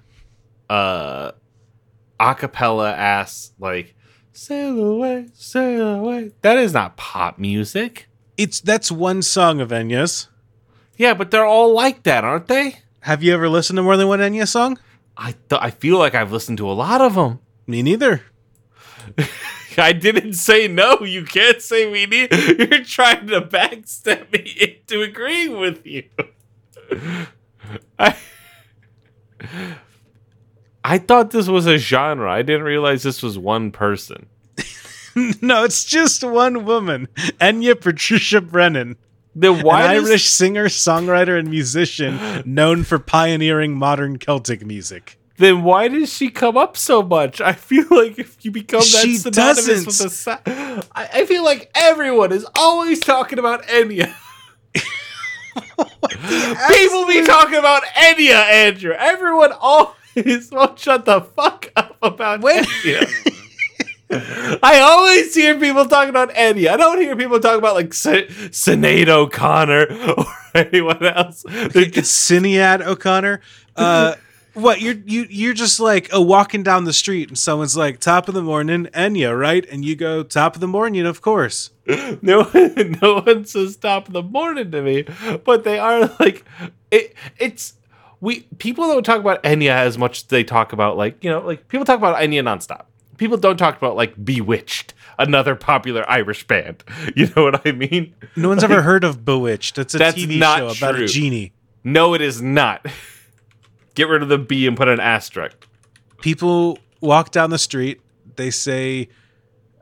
uh 0.69 1.31
acapella 2.19 2.93
ass 2.93 3.51
like 3.59 3.95
sail 4.33 4.79
away, 4.79 5.27
sail 5.33 5.95
away. 5.95 6.31
That 6.41 6.57
is 6.57 6.73
not 6.73 6.97
pop 6.97 7.37
music. 7.37 8.07
It's 8.37 8.59
that's 8.59 8.91
one 8.91 9.21
song 9.21 9.61
of 9.61 9.69
Enya's. 9.69 10.27
Yeah, 10.97 11.13
but 11.13 11.31
they're 11.31 11.45
all 11.45 11.73
like 11.73 12.03
that, 12.03 12.23
aren't 12.23 12.47
they? 12.47 12.79
Have 13.01 13.21
you 13.21 13.33
ever 13.33 13.49
listened 13.49 13.77
to 13.77 13.83
more 13.83 13.97
than 13.97 14.07
one 14.07 14.19
Enya 14.19 14.47
song? 14.47 14.79
I 15.17 15.35
th- 15.49 15.61
I 15.61 15.69
feel 15.69 15.97
like 15.97 16.15
I've 16.15 16.31
listened 16.31 16.57
to 16.59 16.69
a 16.69 16.73
lot 16.73 17.01
of 17.01 17.15
them. 17.15 17.39
Me 17.67 17.81
neither. 17.81 18.23
I 19.77 19.93
didn't 19.93 20.33
say 20.33 20.67
no. 20.67 21.01
You 21.01 21.25
can't 21.25 21.61
say 21.61 21.89
we 21.89 22.05
need. 22.05 22.31
You're 22.57 22.83
trying 22.83 23.27
to 23.27 23.41
backstep 23.41 24.31
me 24.31 24.55
into 24.59 25.01
agreeing 25.01 25.59
with 25.59 25.85
you. 25.85 26.03
I 27.99 28.15
I 30.87 30.99
thought 30.99 31.31
this 31.31 31.47
was 31.47 31.65
a 31.65 31.79
genre. 31.79 32.31
I 32.31 32.43
didn't 32.43 32.61
realize 32.61 33.01
this 33.01 33.23
was 33.23 33.39
one 33.39 33.71
person. 33.71 34.27
no, 35.41 35.63
it's 35.63 35.83
just 35.83 36.23
one 36.23 36.63
woman, 36.63 37.07
Enya 37.41 37.79
Patricia 37.81 38.39
Brennan, 38.39 38.95
The 39.35 39.51
Irish 39.67 40.25
singer, 40.29 40.65
songwriter, 40.65 41.39
and 41.39 41.49
musician 41.49 42.43
known 42.45 42.83
for 42.83 42.99
pioneering 42.99 43.75
modern 43.75 44.19
Celtic 44.19 44.63
music. 44.63 45.17
Then 45.37 45.63
why 45.63 45.87
does 45.87 46.13
she 46.13 46.29
come 46.29 46.55
up 46.55 46.77
so 46.77 47.01
much? 47.01 47.41
I 47.41 47.53
feel 47.53 47.87
like 47.89 48.19
if 48.19 48.45
you 48.45 48.51
become 48.51 48.81
that 48.81 48.85
She 48.85 49.17
synonymous 49.17 49.65
doesn't. 49.65 49.87
with 49.87 49.97
the 49.97 50.09
sa- 50.11 50.39
I, 50.95 51.09
I 51.13 51.25
feel 51.25 51.43
like 51.43 51.71
everyone 51.73 52.31
is 52.31 52.45
always 52.55 52.99
talking 52.99 53.39
about 53.39 53.63
Enya. 53.63 54.13
People 55.65 57.07
be 57.07 57.25
talking 57.25 57.57
about 57.57 57.83
Enya, 57.95 58.35
Andrew. 58.35 58.93
Everyone 58.93 59.51
always 59.51 59.95
won't 60.51 60.79
shut 60.79 61.05
the 61.05 61.21
fuck 61.21 61.71
up 61.75 61.97
about 62.01 62.41
When- 62.41 62.63
Enya. 62.63 63.41
I 64.63 64.79
always 64.81 65.33
hear 65.33 65.59
people 65.59 65.85
talking 65.87 66.09
about 66.09 66.29
Enya. 66.35 66.69
I 66.69 66.77
don't 66.77 67.01
hear 67.01 67.15
people 67.15 67.39
talk 67.39 67.57
about 67.57 67.73
like 67.75 67.87
S- 67.87 68.05
Sinead 68.51 69.07
O'Connor 69.07 69.87
or 70.17 70.25
anyone 70.53 71.03
else. 71.05 71.43
They're 71.49 71.85
just 71.85 72.29
Sinead 72.29 72.85
O'Connor. 72.85 73.41
Uh, 73.75 74.15
what 74.53 74.79
you're 74.79 74.93
you 75.05 75.25
you're 75.29 75.53
just 75.55 75.79
like 75.81 76.13
uh, 76.13 76.21
walking 76.21 76.63
down 76.63 76.85
the 76.85 76.93
street 76.93 77.27
and 77.27 77.37
someone's 77.37 77.75
like 77.75 77.99
top 77.99 78.29
of 78.29 78.33
the 78.33 78.41
morning 78.41 78.85
Enya 78.93 79.37
right 79.37 79.65
and 79.69 79.83
you 79.83 79.97
go 79.97 80.23
top 80.23 80.55
of 80.55 80.61
the 80.61 80.67
morning 80.67 81.05
of 81.05 81.19
course 81.21 81.71
no 82.21 82.43
one, 82.43 82.97
no 83.01 83.15
one 83.19 83.43
says 83.43 83.75
top 83.75 84.07
of 84.07 84.13
the 84.13 84.23
morning 84.23 84.71
to 84.71 84.81
me, 84.81 85.03
but 85.43 85.65
they 85.65 85.77
are 85.77 86.09
like 86.21 86.45
it. 86.89 87.13
It's 87.37 87.73
we 88.25 88.41
people 88.57 88.87
don't 88.87 89.03
talk 89.03 89.19
about 89.19 89.41
Enya 89.43 89.69
as 89.69 89.97
much 89.97 90.17
as 90.17 90.23
they 90.23 90.43
talk 90.43 90.73
about 90.73 90.97
like 90.97 91.23
you 91.23 91.29
know 91.29 91.39
like 91.41 91.67
people 91.67 91.85
talk 91.85 91.97
about 91.97 92.17
Enya 92.17 92.41
nonstop. 92.43 92.85
People 93.17 93.37
don't 93.37 93.55
talk 93.55 93.77
about 93.77 93.95
like 93.95 94.13
B*Witched, 94.25 94.93
another 95.17 95.55
popular 95.55 96.03
Irish 96.09 96.45
band. 96.47 96.83
You 97.15 97.31
know 97.35 97.43
what 97.43 97.65
I 97.65 97.71
mean? 97.71 98.13
no 98.35 98.49
one's 98.49 98.63
ever 98.63 98.81
heard 98.81 99.03
of 99.05 99.23
Bewitched 99.23 99.77
it's 99.77 99.95
a 99.95 99.99
TV 99.99 100.37
not 100.37 100.57
show 100.57 100.67
about 100.69 100.95
true. 100.95 101.05
a 101.05 101.07
genie 101.07 101.53
No, 101.83 102.13
it 102.13 102.21
is 102.21 102.41
not. 102.41 102.85
Get 103.95 104.09
rid 104.09 104.21
of 104.21 104.27
the 104.27 104.37
B 104.37 104.67
and 104.67 104.75
put 104.75 104.89
an 104.89 104.99
asterisk. 104.99 105.55
people 106.19 106.77
walk 106.99 107.31
down 107.31 107.51
the 107.51 107.57
street 107.59 108.01
they 108.35 108.51
say 108.51 109.07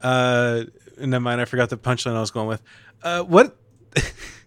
uh 0.03 0.63
never 0.99 1.21
mind 1.21 1.41
I 1.41 1.45
forgot 1.45 1.69
the 1.69 1.77
punchline 1.77 2.15
I 2.15 2.19
was 2.19 2.29
going 2.31 2.47
with 2.47 2.61
uh 3.01 3.23
what 3.23 3.55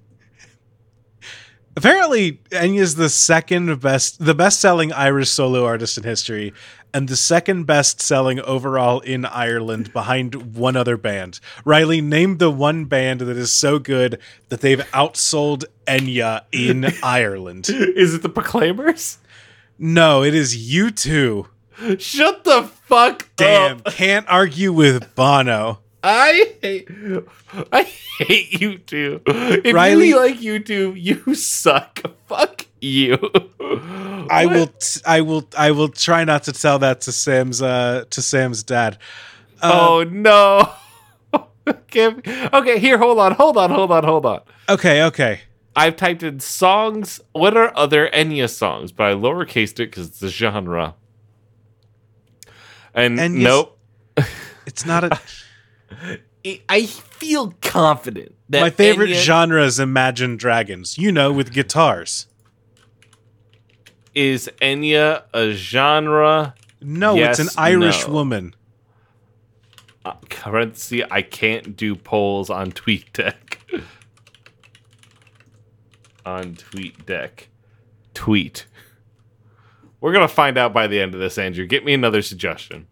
Apparently, 1.76 2.40
Enya's 2.52 2.94
the 2.94 3.10
second 3.10 3.80
best, 3.80 4.24
the 4.24 4.34
best 4.34 4.60
selling 4.60 4.92
Irish 4.92 5.28
solo 5.28 5.64
artist 5.64 5.98
in 5.98 6.04
history, 6.04 6.54
and 6.94 7.06
the 7.06 7.16
second 7.16 7.64
best 7.64 8.00
selling 8.00 8.40
overall 8.40 9.00
in 9.00 9.26
Ireland 9.26 9.92
behind 9.92 10.54
one 10.56 10.74
other 10.74 10.96
band. 10.96 11.38
Riley, 11.66 12.00
name 12.00 12.38
the 12.38 12.50
one 12.50 12.86
band 12.86 13.20
that 13.20 13.36
is 13.36 13.52
so 13.52 13.78
good 13.78 14.18
that 14.48 14.62
they've 14.62 14.80
outsold 14.92 15.64
Enya 15.86 16.44
in 16.50 16.86
Ireland. 17.02 17.68
Is 17.68 18.14
it 18.14 18.22
the 18.22 18.30
Proclaimers? 18.30 19.18
No, 19.78 20.22
it 20.22 20.34
is 20.34 20.56
U2. 20.56 21.46
Shut 21.98 22.44
the 22.44 22.62
fuck 22.62 23.28
Damn, 23.36 23.78
up. 23.84 23.92
can't 23.92 24.26
argue 24.30 24.72
with 24.72 25.14
Bono. 25.14 25.80
I 26.08 26.54
hate 26.62 26.88
I 27.72 27.82
hate 27.82 28.50
U2. 28.52 29.22
If 29.64 29.74
Riley- 29.74 30.08
you 30.10 30.16
like 30.20 30.36
U2, 30.38 30.94
you 30.96 31.34
suck. 31.34 32.00
Fuck 32.28 32.66
you. 32.80 33.14
I 34.30 34.46
What? 34.46 34.54
will, 34.54 34.66
t- 34.68 35.00
I 35.04 35.20
will, 35.22 35.48
I 35.58 35.70
will 35.72 35.88
try 35.88 36.22
not 36.24 36.44
to 36.44 36.52
tell 36.52 36.78
that 36.78 37.00
to 37.02 37.12
Sam's, 37.12 37.60
uh, 37.60 38.04
to 38.10 38.22
Sam's 38.22 38.62
dad. 38.62 38.98
Uh, 39.60 39.72
Oh 39.88 40.04
no. 40.04 40.70
okay, 41.68 42.14
okay, 42.52 42.78
here, 42.78 42.98
hold 42.98 43.18
on, 43.18 43.32
hold 43.32 43.56
on, 43.56 43.70
hold 43.70 43.90
on, 43.90 44.04
hold 44.04 44.26
on. 44.26 44.40
okay, 44.68 45.02
okay. 45.04 45.40
I've 45.74 45.96
typed 45.96 46.22
in 46.22 46.38
songs. 46.40 47.20
What 47.32 47.56
are 47.56 47.72
other 47.76 48.08
Enya 48.10 48.48
songs? 48.48 48.92
But 48.92 49.04
I 49.10 49.14
lowercased 49.14 49.72
it 49.80 49.90
because 49.90 50.06
it's 50.08 50.22
a 50.22 50.28
genre. 50.28 50.94
And 52.94 53.18
Enya's- 53.18 53.42
nope. 53.42 53.78
It's 54.66 54.86
not 54.86 55.02
a. 55.04 55.18
I- 56.44 56.60
I 56.68 56.86
feel 56.86 57.52
confident 57.60 58.34
that 58.48 58.60
My 58.60 58.70
favorite 58.70 59.10
Enya 59.10 59.14
genre 59.22 59.64
is 59.64 59.78
Imagine 59.80 60.36
Dragons. 60.36 60.96
You 60.98 61.10
know, 61.12 61.32
with 61.32 61.52
guitars. 61.52 62.26
is 64.14 64.48
Enya 64.62 65.24
a 65.34 65.52
genre. 65.52 66.54
No, 66.80 67.16
Yes, 67.16 67.38
it's 67.38 67.54
an 67.54 67.62
Irish 67.62 68.06
no. 68.06 68.12
woman. 68.14 68.54
Uh, 70.04 70.14
currency. 70.30 71.02
I 71.10 71.20
can't 71.22 71.76
do 71.76 71.94
polls 71.96 72.48
on 72.48 72.70
TweetDeck. 72.72 73.34
on 76.24 76.54
TweetDeck. 76.54 77.46
Tweet. 78.14 78.66
We're 80.00 80.12
gonna 80.12 80.28
find 80.28 80.56
out 80.56 80.72
by 80.72 80.86
the 80.86 81.00
end 81.00 81.14
of 81.14 81.20
this, 81.20 81.38
Andrew. 81.38 81.66
Get 81.66 81.84
me 81.84 81.92
another 81.92 82.22
suggestion. 82.22 82.86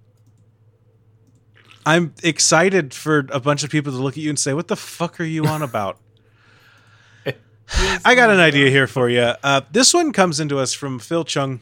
I'm 1.87 2.15
excited 2.23 2.95
for 2.95 3.27
a 3.31 3.41
bunch 3.41 3.63
of 3.65 3.71
people 3.71 3.93
to 3.93 3.99
look 3.99 4.15
at 4.15 4.23
you 4.23 4.31
and 4.31 4.39
say, 4.39 4.55
"What 4.55 4.69
the 4.69 4.77
fuck 4.77 5.21
are 5.21 5.25
you 5.25 5.47
on 5.47 5.63
about?" 5.71 5.99
I 8.05 8.15
got 8.15 8.31
an 8.31 8.41
idea 8.41 8.71
here 8.71 8.87
for 8.87 9.09
you. 9.09 9.21
Uh, 9.21 9.63
this 9.73 9.95
one 9.95 10.13
comes 10.13 10.39
into 10.39 10.59
us 10.59 10.75
from 10.75 10.99
Phil 10.99 11.25
Chung, 11.25 11.61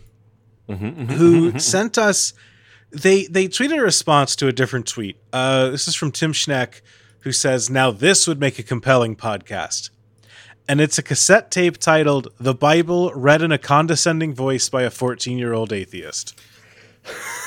who 0.68 1.58
sent 1.58 1.96
us. 1.98 2.34
They 2.90 3.26
they 3.26 3.46
tweeted 3.48 3.78
a 3.78 3.82
response 3.82 4.36
to 4.36 4.48
a 4.48 4.52
different 4.52 4.86
tweet. 4.86 5.16
Uh, 5.32 5.70
this 5.70 5.88
is 5.88 5.94
from 5.94 6.10
Tim 6.12 6.32
Schneck, 6.32 6.80
who 7.20 7.32
says, 7.32 7.70
"Now 7.70 7.90
this 7.90 8.26
would 8.26 8.40
make 8.40 8.58
a 8.58 8.62
compelling 8.62 9.16
podcast." 9.16 9.90
And 10.68 10.80
it's 10.80 10.98
a 10.98 11.02
cassette 11.02 11.50
tape 11.50 11.78
titled 11.78 12.28
"The 12.38 12.54
Bible 12.54 13.12
Read 13.14 13.42
in 13.42 13.50
a 13.50 13.58
Condescending 13.58 14.34
Voice 14.34 14.68
by 14.68 14.82
a 14.82 14.90
14 14.90 15.38
year 15.38 15.52
old 15.52 15.72
Atheist." 15.72 16.38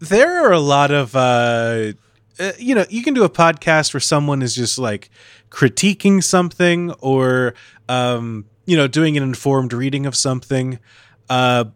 there 0.00 0.44
are 0.44 0.52
a 0.52 0.58
lot 0.58 0.90
of 0.90 1.14
uh, 1.14 1.92
uh, 2.38 2.52
you 2.58 2.74
know 2.74 2.84
you 2.88 3.02
can 3.02 3.14
do 3.14 3.24
a 3.24 3.30
podcast 3.30 3.94
where 3.94 4.00
someone 4.00 4.42
is 4.42 4.54
just 4.54 4.78
like 4.78 5.10
critiquing 5.50 6.22
something 6.22 6.90
or 7.00 7.54
um, 7.88 8.44
you 8.66 8.76
know 8.76 8.88
doing 8.88 9.16
an 9.16 9.22
informed 9.22 9.72
reading 9.72 10.06
of 10.06 10.16
something. 10.16 10.78
Uh, 11.28 11.66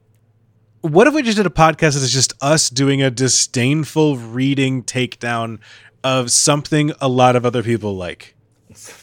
what 0.80 1.06
if 1.06 1.14
we 1.14 1.22
just 1.22 1.36
did 1.36 1.46
a 1.46 1.50
podcast 1.50 1.94
that 1.94 2.02
is 2.02 2.12
just 2.12 2.32
us 2.40 2.68
doing 2.68 3.00
a 3.02 3.10
disdainful 3.10 4.16
reading 4.16 4.82
takedown 4.82 5.60
of 6.02 6.30
something 6.32 6.92
a 7.00 7.08
lot 7.08 7.36
of 7.36 7.46
other 7.46 7.62
people 7.62 7.96
like 7.96 8.34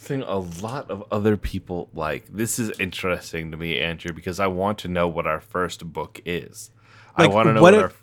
Something 0.09 0.27
a 0.27 0.39
lot 0.63 0.89
of 0.89 1.03
other 1.11 1.37
people 1.37 1.87
like. 1.93 2.25
This 2.33 2.57
is 2.57 2.71
interesting 2.79 3.51
to 3.51 3.57
me, 3.57 3.79
Andrew, 3.79 4.11
because 4.11 4.39
I 4.39 4.47
want 4.47 4.79
to 4.79 4.87
know 4.87 5.07
what 5.07 5.27
our 5.27 5.39
first 5.39 5.93
book 5.93 6.19
is. 6.25 6.71
Like, 7.15 7.29
I 7.29 7.33
want 7.33 7.45
to 7.47 7.53
know 7.53 7.61
what 7.61 7.75
what, 7.75 7.83
if- 7.85 8.01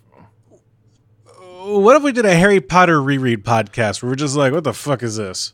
our 1.27 1.75
what 1.81 1.97
if 1.97 2.03
we 2.03 2.13
did 2.13 2.23
a 2.25 2.33
Harry 2.33 2.61
Potter 2.61 3.01
reread 3.01 3.43
podcast 3.43 4.01
where 4.01 4.09
we're 4.09 4.15
just 4.15 4.37
like, 4.37 4.53
what 4.53 4.63
the 4.63 4.73
fuck 4.73 5.03
is 5.03 5.17
this? 5.17 5.51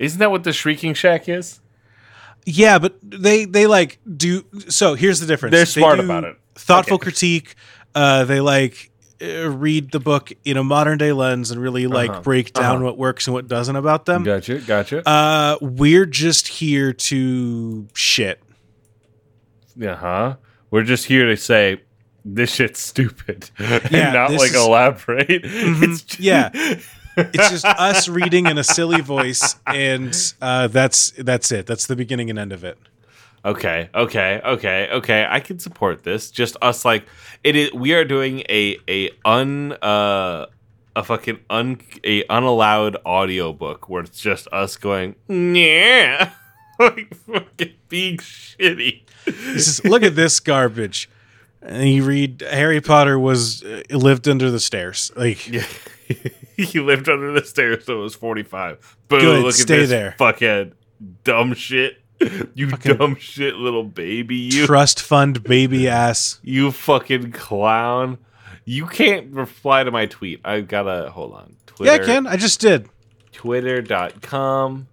Isn't 0.00 0.18
that 0.18 0.32
what 0.32 0.42
the 0.42 0.52
Shrieking 0.52 0.94
Shack 0.94 1.28
is? 1.28 1.60
Yeah, 2.44 2.80
but 2.80 2.96
they 3.00 3.44
they 3.44 3.68
like 3.68 4.00
do. 4.16 4.44
So 4.68 4.94
here's 4.94 5.20
the 5.20 5.26
difference. 5.28 5.52
They're 5.52 5.64
smart 5.64 6.00
do 6.00 6.04
about 6.06 6.24
it. 6.24 6.36
Thoughtful 6.56 6.96
Okay. 6.96 7.04
critique. 7.04 7.54
Uh, 7.94 8.24
they 8.24 8.40
like 8.40 8.90
read 9.20 9.90
the 9.92 10.00
book 10.00 10.32
in 10.44 10.56
a 10.56 10.64
modern 10.64 10.98
day 10.98 11.12
lens 11.12 11.50
and 11.50 11.60
really 11.60 11.86
like 11.86 12.10
Uh-huh. 12.10 12.20
break 12.20 12.52
down 12.52 12.76
Uh-huh. 12.76 12.84
what 12.86 12.98
works 12.98 13.26
and 13.26 13.34
what 13.34 13.48
doesn't 13.48 13.76
about 13.76 14.06
them. 14.06 14.22
Gotcha, 14.24 14.58
gotcha. 14.58 15.08
Uh, 15.08 15.56
we're 15.60 16.06
just 16.06 16.48
here 16.48 16.92
to 16.92 17.88
shit. 17.94 18.40
Uh 19.82 19.94
huh. 19.96 20.36
We're 20.70 20.82
just 20.84 21.06
here 21.06 21.26
to 21.26 21.36
say 21.36 21.80
this 22.24 22.54
shit's 22.54 22.80
stupid, 22.80 23.50
Yeah, 23.60 23.80
and 23.92 24.14
not 24.14 24.30
like 24.32 24.50
is- 24.50 24.52
Mm-hmm. 24.56 24.66
elaborate. 24.68 25.40
It's 25.44 26.02
just, 26.02 26.20
Yeah. 26.20 26.50
It's 27.16 27.48
just 27.50 27.64
us 27.64 28.08
reading 28.08 28.46
in 28.46 28.58
a 28.58 28.64
silly 28.64 29.00
voice, 29.00 29.54
and 29.68 30.12
uh, 30.42 30.66
that's 30.66 31.12
that's 31.16 31.52
it. 31.52 31.64
That's 31.64 31.86
the 31.86 31.94
beginning 31.94 32.28
and 32.28 32.40
end 32.40 32.52
of 32.52 32.64
it. 32.64 32.76
Okay, 33.44 33.90
okay, 33.94 34.40
okay, 34.44 34.88
okay. 34.90 35.26
I 35.28 35.40
can 35.40 35.58
support 35.58 36.02
this. 36.02 36.30
Just 36.30 36.56
us 36.62 36.84
like 36.84 37.04
it 37.42 37.56
is 37.56 37.72
we 37.72 37.92
are 37.92 38.04
doing 38.04 38.40
a 38.48 38.78
a 38.88 39.10
un 39.24 39.72
uh 39.82 40.46
a 40.96 41.04
fucking 41.04 41.40
un 41.50 41.80
a 42.04 42.24
unallowed 42.30 42.96
audiobook 43.04 43.88
where 43.88 44.02
it's 44.02 44.20
just 44.20 44.48
us 44.52 44.76
going, 44.76 45.14
yeah. 45.28 46.30
like 46.78 47.14
fucking 47.14 47.74
being 47.88 48.16
shitty. 48.16 49.02
This 49.26 49.68
is 49.68 49.84
look 49.84 50.02
at 50.02 50.16
this 50.16 50.40
garbage. 50.40 51.10
And 51.60 51.88
you 51.88 52.04
read 52.04 52.42
Harry 52.50 52.80
Potter 52.80 53.18
was 53.18 53.62
uh, 53.62 53.82
lived 53.90 54.28
under 54.28 54.50
the 54.50 54.60
stairs. 54.60 55.10
Like 55.16 55.46
Yeah. 55.48 55.64
he 56.56 56.78
lived 56.80 57.08
under 57.08 57.32
the 57.32 57.44
stairs 57.44 57.86
till 57.86 57.98
it 57.98 58.02
was 58.02 58.14
45. 58.14 58.96
Boom, 59.08 59.20
Good, 59.20 59.42
look 59.44 59.54
stay 59.54 59.62
at 59.74 59.80
this 59.80 59.90
there. 59.90 60.14
fuckhead. 60.18 60.72
Dumb 61.24 61.54
shit. 61.54 62.03
You 62.54 62.70
Fucking- 62.70 62.96
dumb 62.96 63.16
shit 63.16 63.56
little 63.56 63.84
baby. 63.84 64.36
You 64.36 64.66
trust 64.66 65.00
fund 65.02 65.42
baby 65.42 65.88
ass. 66.02 66.38
you 66.42 66.70
fucking 66.70 67.32
clown. 67.32 68.18
You 68.64 68.86
can't 68.86 69.32
reply 69.32 69.84
to 69.84 69.90
my 69.90 70.06
tweet. 70.06 70.40
I 70.44 70.60
gotta 70.62 71.10
hold 71.10 71.34
on. 71.34 71.56
Twitter, 71.66 71.92
Yeah, 71.96 72.02
I 72.02 72.04
can. 72.06 72.26
I 72.26 72.36
just 72.36 72.60
did. 72.60 72.88
Twitter.com. 73.32 74.88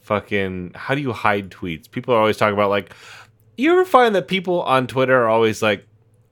Fucking 0.00 0.72
how 0.74 0.94
do 0.94 1.00
you 1.00 1.12
hide 1.12 1.50
tweets? 1.50 1.90
People 1.90 2.14
are 2.14 2.18
always 2.18 2.36
talking 2.36 2.54
about 2.54 2.70
like 2.70 2.94
you 3.56 3.72
ever 3.72 3.84
find 3.84 4.14
that 4.14 4.28
people 4.28 4.62
on 4.62 4.86
Twitter 4.86 5.16
are 5.24 5.28
always 5.28 5.62
like 5.62 5.86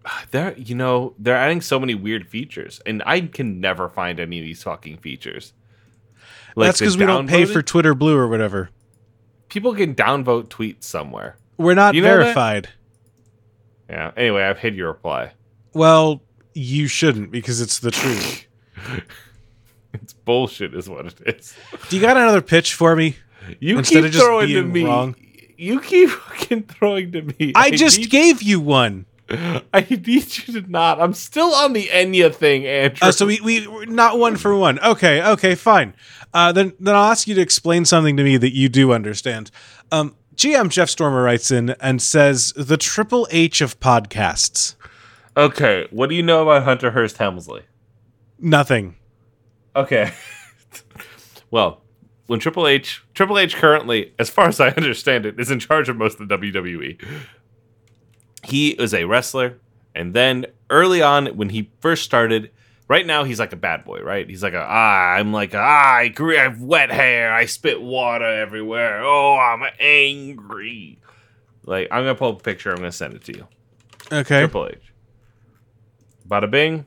"Ah, 0.07 0.25
they're 0.31 0.57
you 0.57 0.75
know, 0.77 1.15
they're 1.19 1.37
adding 1.37 1.61
so 1.61 1.81
many 1.81 1.95
weird 1.95 2.29
features 2.29 2.81
and 2.87 3.03
I 3.05 3.21
can 3.23 3.61
never 3.61 3.89
find 3.89 4.21
any 4.21 4.39
of 4.39 4.45
these 4.45 4.63
fucking 4.63 4.99
features. 4.99 5.53
Like 6.55 6.69
That's 6.69 6.79
because 6.81 6.97
we 6.97 7.05
don't 7.07 7.27
pay 7.29 7.45
for 7.47 7.63
Twitter 7.63 7.95
Blue 7.95 8.17
or 8.17 8.29
whatever. 8.29 8.71
People 9.55 9.75
can 9.75 9.95
downvote 9.95 10.49
tweets 10.49 10.83
somewhere. 10.85 11.37
We're 11.57 11.75
not 11.75 11.95
You 11.95 12.03
know 12.03 12.09
that? 12.19 12.25
verified. 12.25 12.69
Yeah. 13.89 14.11
Anyway, 14.17 14.43
I've 14.43 14.59
hid 14.59 14.75
your 14.75 14.89
reply. 14.89 15.33
Well, 15.73 16.21
you 16.55 16.87
shouldn't 16.89 17.31
because 17.31 17.61
it's 17.61 17.79
the 17.79 17.91
truth. 17.91 18.47
It's 20.03 20.13
bullshit, 20.13 20.75
is 20.75 20.89
what 20.89 21.07
it 21.07 21.21
is. 21.37 21.55
Do 21.89 21.95
you 21.95 22.03
got 22.03 22.17
another 22.17 22.43
pitch 22.43 22.75
for 22.75 22.97
me? 22.97 23.15
You 23.61 23.79
Instead 23.79 23.99
keep 23.99 24.05
of 24.07 24.11
just 24.11 24.25
throwing 24.25 24.49
to 24.49 24.63
me. 24.65 24.85
wrong. 24.85 25.15
You 25.57 25.81
keep 25.81 26.11
fucking 26.11 26.65
throwing 26.65 27.13
to 27.13 27.23
me. 27.23 27.53
I 27.55 27.71
just 27.71 27.99
need, 28.01 28.11
gave 28.11 28.43
you 28.43 28.59
one. 28.59 29.07
I 29.73 29.87
need 29.89 30.07
you 30.07 30.21
to 30.61 30.71
not. 30.71 31.01
I'm 31.01 31.15
still 31.15 31.55
on 31.55 31.73
the 31.73 31.87
Enya 31.87 32.35
thing, 32.35 32.67
Andrew. 32.67 33.09
Uh, 33.09 33.13
so 33.13 33.27
we 33.27 33.41
we 33.41 33.67
we're 33.67 33.87
not 33.87 34.19
one 34.19 34.37
for 34.37 34.55
one. 34.55 34.79
Okay, 34.81 35.23
okay, 35.23 35.55
fine. 35.55 35.95
Uh, 36.35 36.53
then 36.53 36.75
then 36.79 36.95
I'll 36.95 37.11
ask 37.11 37.27
you 37.27 37.35
to 37.35 37.41
explain 37.41 37.85
something 37.85 38.17
to 38.17 38.23
me 38.23 38.37
that 38.37 38.55
you 38.55 38.69
do 38.69 38.93
understand. 38.93 39.51
Um, 39.91 40.15
GM 40.37 40.69
Jeff 40.69 40.91
Stormer 40.91 41.23
writes 41.23 41.51
in 41.51 41.71
and 41.81 42.03
says 42.03 42.53
the 42.57 42.77
Triple 42.77 43.27
H 43.31 43.61
of 43.61 43.81
podcasts. 43.81 44.75
okay, 45.37 45.87
what 45.91 46.11
do 46.11 46.15
you 46.17 46.23
know 46.23 46.43
about 46.43 46.65
Hunter 46.65 46.91
Hearst 46.91 47.17
Helmsley? 47.17 47.63
Nothing. 48.39 48.97
Okay. 49.75 50.13
well, 51.51 51.81
when 52.27 52.41
Triple 52.41 52.67
H, 52.67 53.03
Triple 53.15 53.39
H 53.39 53.57
currently, 53.57 54.13
as 54.19 54.29
far 54.29 54.49
as 54.49 54.61
I 54.61 54.69
understand 54.71 55.25
it, 55.27 55.39
is 55.39 55.51
in 55.51 55.61
charge 55.61 55.89
of 55.89 55.97
most 55.97 56.21
of 56.21 56.29
the 56.29 56.37
WWE. 56.37 57.01
He 58.45 58.71
is 58.71 58.95
a 58.95 59.05
wrestler, 59.05 59.59
and 59.95 60.15
then 60.15 60.47
early 60.71 61.03
on, 61.03 61.27
when 61.29 61.49
he 61.51 61.71
first 61.81 62.03
started, 62.05 62.51
right 62.89 63.07
now 63.07 63.25
he's 63.25 63.39
like 63.39 63.53
a 63.53 63.57
bad 63.57 63.85
boy, 63.85 64.01
right? 64.01 64.29
He's 64.29 64.43
like 64.43 64.55
a 64.55 64.65
ah, 64.67 65.15
I'm 65.15 65.33
like 65.33 65.55
ah, 65.55 65.97
I 65.97 66.03
agree, 66.03 66.39
I 66.39 66.45
have 66.45 66.61
wet 66.61 66.91
hair, 66.91 67.33
I 67.33 67.47
spit 67.47 67.81
water 67.81 68.25
everywhere. 68.25 69.03
Oh, 69.03 69.37
I'm 69.37 69.63
angry. 69.79 70.99
Like 71.65 71.89
I'm 71.91 72.03
gonna 72.03 72.15
pull 72.15 72.33
up 72.33 72.41
a 72.41 72.43
picture, 72.43 72.71
I'm 72.71 72.77
gonna 72.77 72.93
send 72.93 73.15
it 73.15 73.25
to 73.25 73.37
you. 73.37 73.49
Okay. 74.13 74.41
Triple 74.41 74.69
H. 74.69 74.93
Bada 76.29 76.51
bing, 76.51 76.85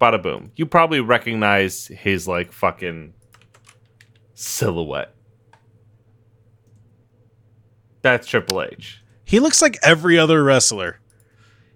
bada 0.00 0.22
boom. 0.22 0.52
You 0.56 0.66
probably 0.66 1.00
recognize 1.00 1.86
his 1.88 2.28
like 2.28 2.52
fucking 2.52 3.14
silhouette. 4.34 5.14
That's 8.02 8.26
Triple 8.26 8.62
H. 8.62 9.02
He 9.26 9.40
looks 9.40 9.60
like 9.60 9.76
every 9.82 10.18
other 10.18 10.42
wrestler. 10.42 11.00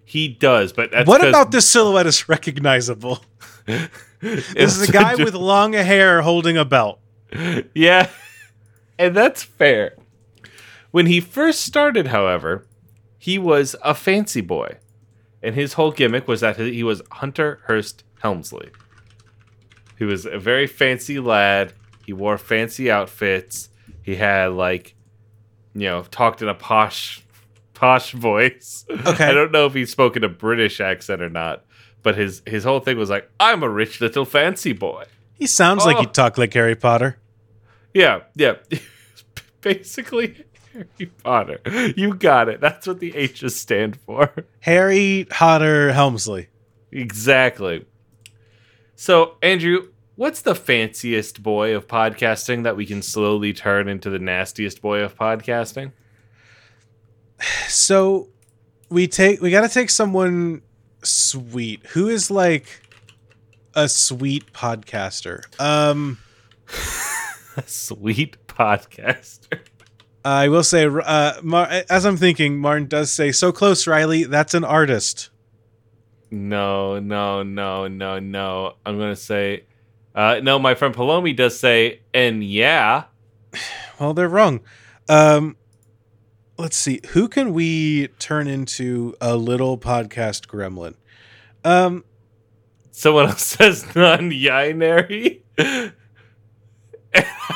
He 0.05 0.29
does, 0.29 0.71
but 0.73 0.89
that's 0.91 1.07
what 1.07 1.23
about 1.23 1.51
this 1.51 1.67
silhouette 1.67 2.07
is 2.07 2.27
recognizable? 2.27 3.23
This 4.21 4.77
is 4.77 4.87
a 4.87 4.91
guy 4.91 5.15
with 5.15 5.33
long 5.33 5.73
hair 5.73 6.21
holding 6.21 6.55
a 6.55 6.63
belt. 6.63 6.99
yeah, 7.73 8.07
and 8.99 9.15
that's 9.15 9.41
fair. 9.41 9.95
When 10.91 11.07
he 11.07 11.19
first 11.19 11.61
started, 11.61 12.07
however, 12.07 12.67
he 13.17 13.39
was 13.39 13.75
a 13.83 13.95
fancy 13.95 14.41
boy, 14.41 14.77
and 15.41 15.55
his 15.55 15.73
whole 15.73 15.91
gimmick 15.91 16.27
was 16.27 16.41
that 16.41 16.57
he 16.57 16.83
was 16.83 17.01
Hunter 17.13 17.61
Hearst 17.65 18.03
Helmsley. 18.21 18.69
He 19.97 20.05
was 20.05 20.27
a 20.27 20.37
very 20.37 20.67
fancy 20.67 21.19
lad. 21.19 21.73
He 22.05 22.13
wore 22.13 22.37
fancy 22.37 22.91
outfits. 22.91 23.69
He 24.03 24.15
had 24.15 24.51
like, 24.51 24.93
you 25.73 25.87
know, 25.87 26.03
talked 26.03 26.43
in 26.43 26.47
a 26.47 26.53
posh, 26.55 27.23
posh 27.81 28.11
voice. 28.11 28.85
Okay. 28.89 29.25
I 29.25 29.33
don't 29.33 29.51
know 29.51 29.65
if 29.65 29.73
he 29.73 29.85
spoke 29.85 30.15
in 30.15 30.23
a 30.23 30.29
British 30.29 30.79
accent 30.79 31.21
or 31.21 31.29
not, 31.29 31.65
but 32.03 32.15
his 32.15 32.41
his 32.45 32.63
whole 32.63 32.79
thing 32.79 32.97
was 32.97 33.09
like, 33.09 33.29
"I'm 33.39 33.63
a 33.63 33.69
rich 33.69 33.99
little 33.99 34.23
fancy 34.25 34.71
boy." 34.73 35.05
He 35.33 35.47
sounds 35.47 35.83
like 35.85 35.97
Oh. 35.97 36.01
he 36.01 36.05
talked 36.05 36.37
like 36.37 36.53
Harry 36.53 36.75
Potter. 36.75 37.17
Yeah, 37.93 38.21
yeah. 38.35 38.55
Basically, 39.61 40.45
Harry 40.73 41.11
Potter. 41.23 41.59
You 41.97 42.13
got 42.15 42.47
it. 42.49 42.61
That's 42.61 42.85
what 42.87 42.99
the 42.99 43.15
H's 43.15 43.59
stand 43.59 43.97
for. 44.05 44.31
Harry 44.61 45.25
Potter 45.29 45.91
Helmsley. 45.91 46.47
Exactly. 46.91 47.85
So, 48.95 49.37
Andrew, 49.41 49.89
what's 50.15 50.41
the 50.41 50.53
fanciest 50.55 51.41
boy 51.41 51.75
of 51.75 51.87
podcasting 51.87 52.63
that 52.63 52.75
we 52.77 52.85
can 52.85 53.01
slowly 53.01 53.53
turn 53.53 53.87
into 53.87 54.09
the 54.11 54.19
nastiest 54.19 54.81
boy 54.81 54.99
of 54.99 55.17
podcasting? 55.17 55.91
So 57.67 58.27
we 58.89 59.07
take 59.07 59.41
we 59.41 59.51
got 59.51 59.61
to 59.61 59.69
take 59.69 59.89
someone 59.89 60.61
sweet. 61.03 61.85
Who 61.87 62.07
is 62.07 62.29
like 62.29 62.81
a 63.73 63.87
sweet 63.89 64.53
podcaster? 64.53 65.43
Um 65.59 66.19
A 67.57 67.63
sweet 67.67 68.37
podcaster. 68.47 69.59
I 70.23 70.47
will 70.49 70.63
say 70.63 70.85
uh 70.85 71.33
Mar- 71.41 71.83
as 71.89 72.05
I'm 72.05 72.17
thinking 72.17 72.57
Martin 72.59 72.87
does 72.87 73.11
say 73.11 73.31
so 73.31 73.51
close 73.51 73.87
Riley, 73.87 74.23
that's 74.23 74.53
an 74.53 74.63
artist. 74.63 75.29
No, 76.33 76.99
no, 76.99 77.43
no, 77.43 77.89
no, 77.89 78.19
no. 78.19 78.75
I'm 78.85 78.97
going 78.97 79.11
to 79.11 79.19
say, 79.19 79.65
uh, 80.15 80.39
no, 80.41 80.59
my 80.59 80.75
friend 80.75 80.95
Palomi 80.95 81.35
does 81.35 81.59
say, 81.59 81.99
and 82.13 82.41
yeah. 82.41 83.05
Well, 83.99 84.13
they're 84.15 84.29
wrong. 84.29 84.61
Um 85.09 85.57
let's 86.61 86.77
see. 86.77 87.01
Who 87.09 87.27
can 87.27 87.53
we 87.53 88.07
turn 88.19 88.47
into 88.47 89.15
a 89.19 89.35
little 89.35 89.77
podcast 89.77 90.45
gremlin? 90.47 90.93
Um 91.63 92.03
Someone 92.91 93.27
else 93.27 93.45
says 93.57 93.95
non-binary. 93.95 95.43
I 95.57 95.91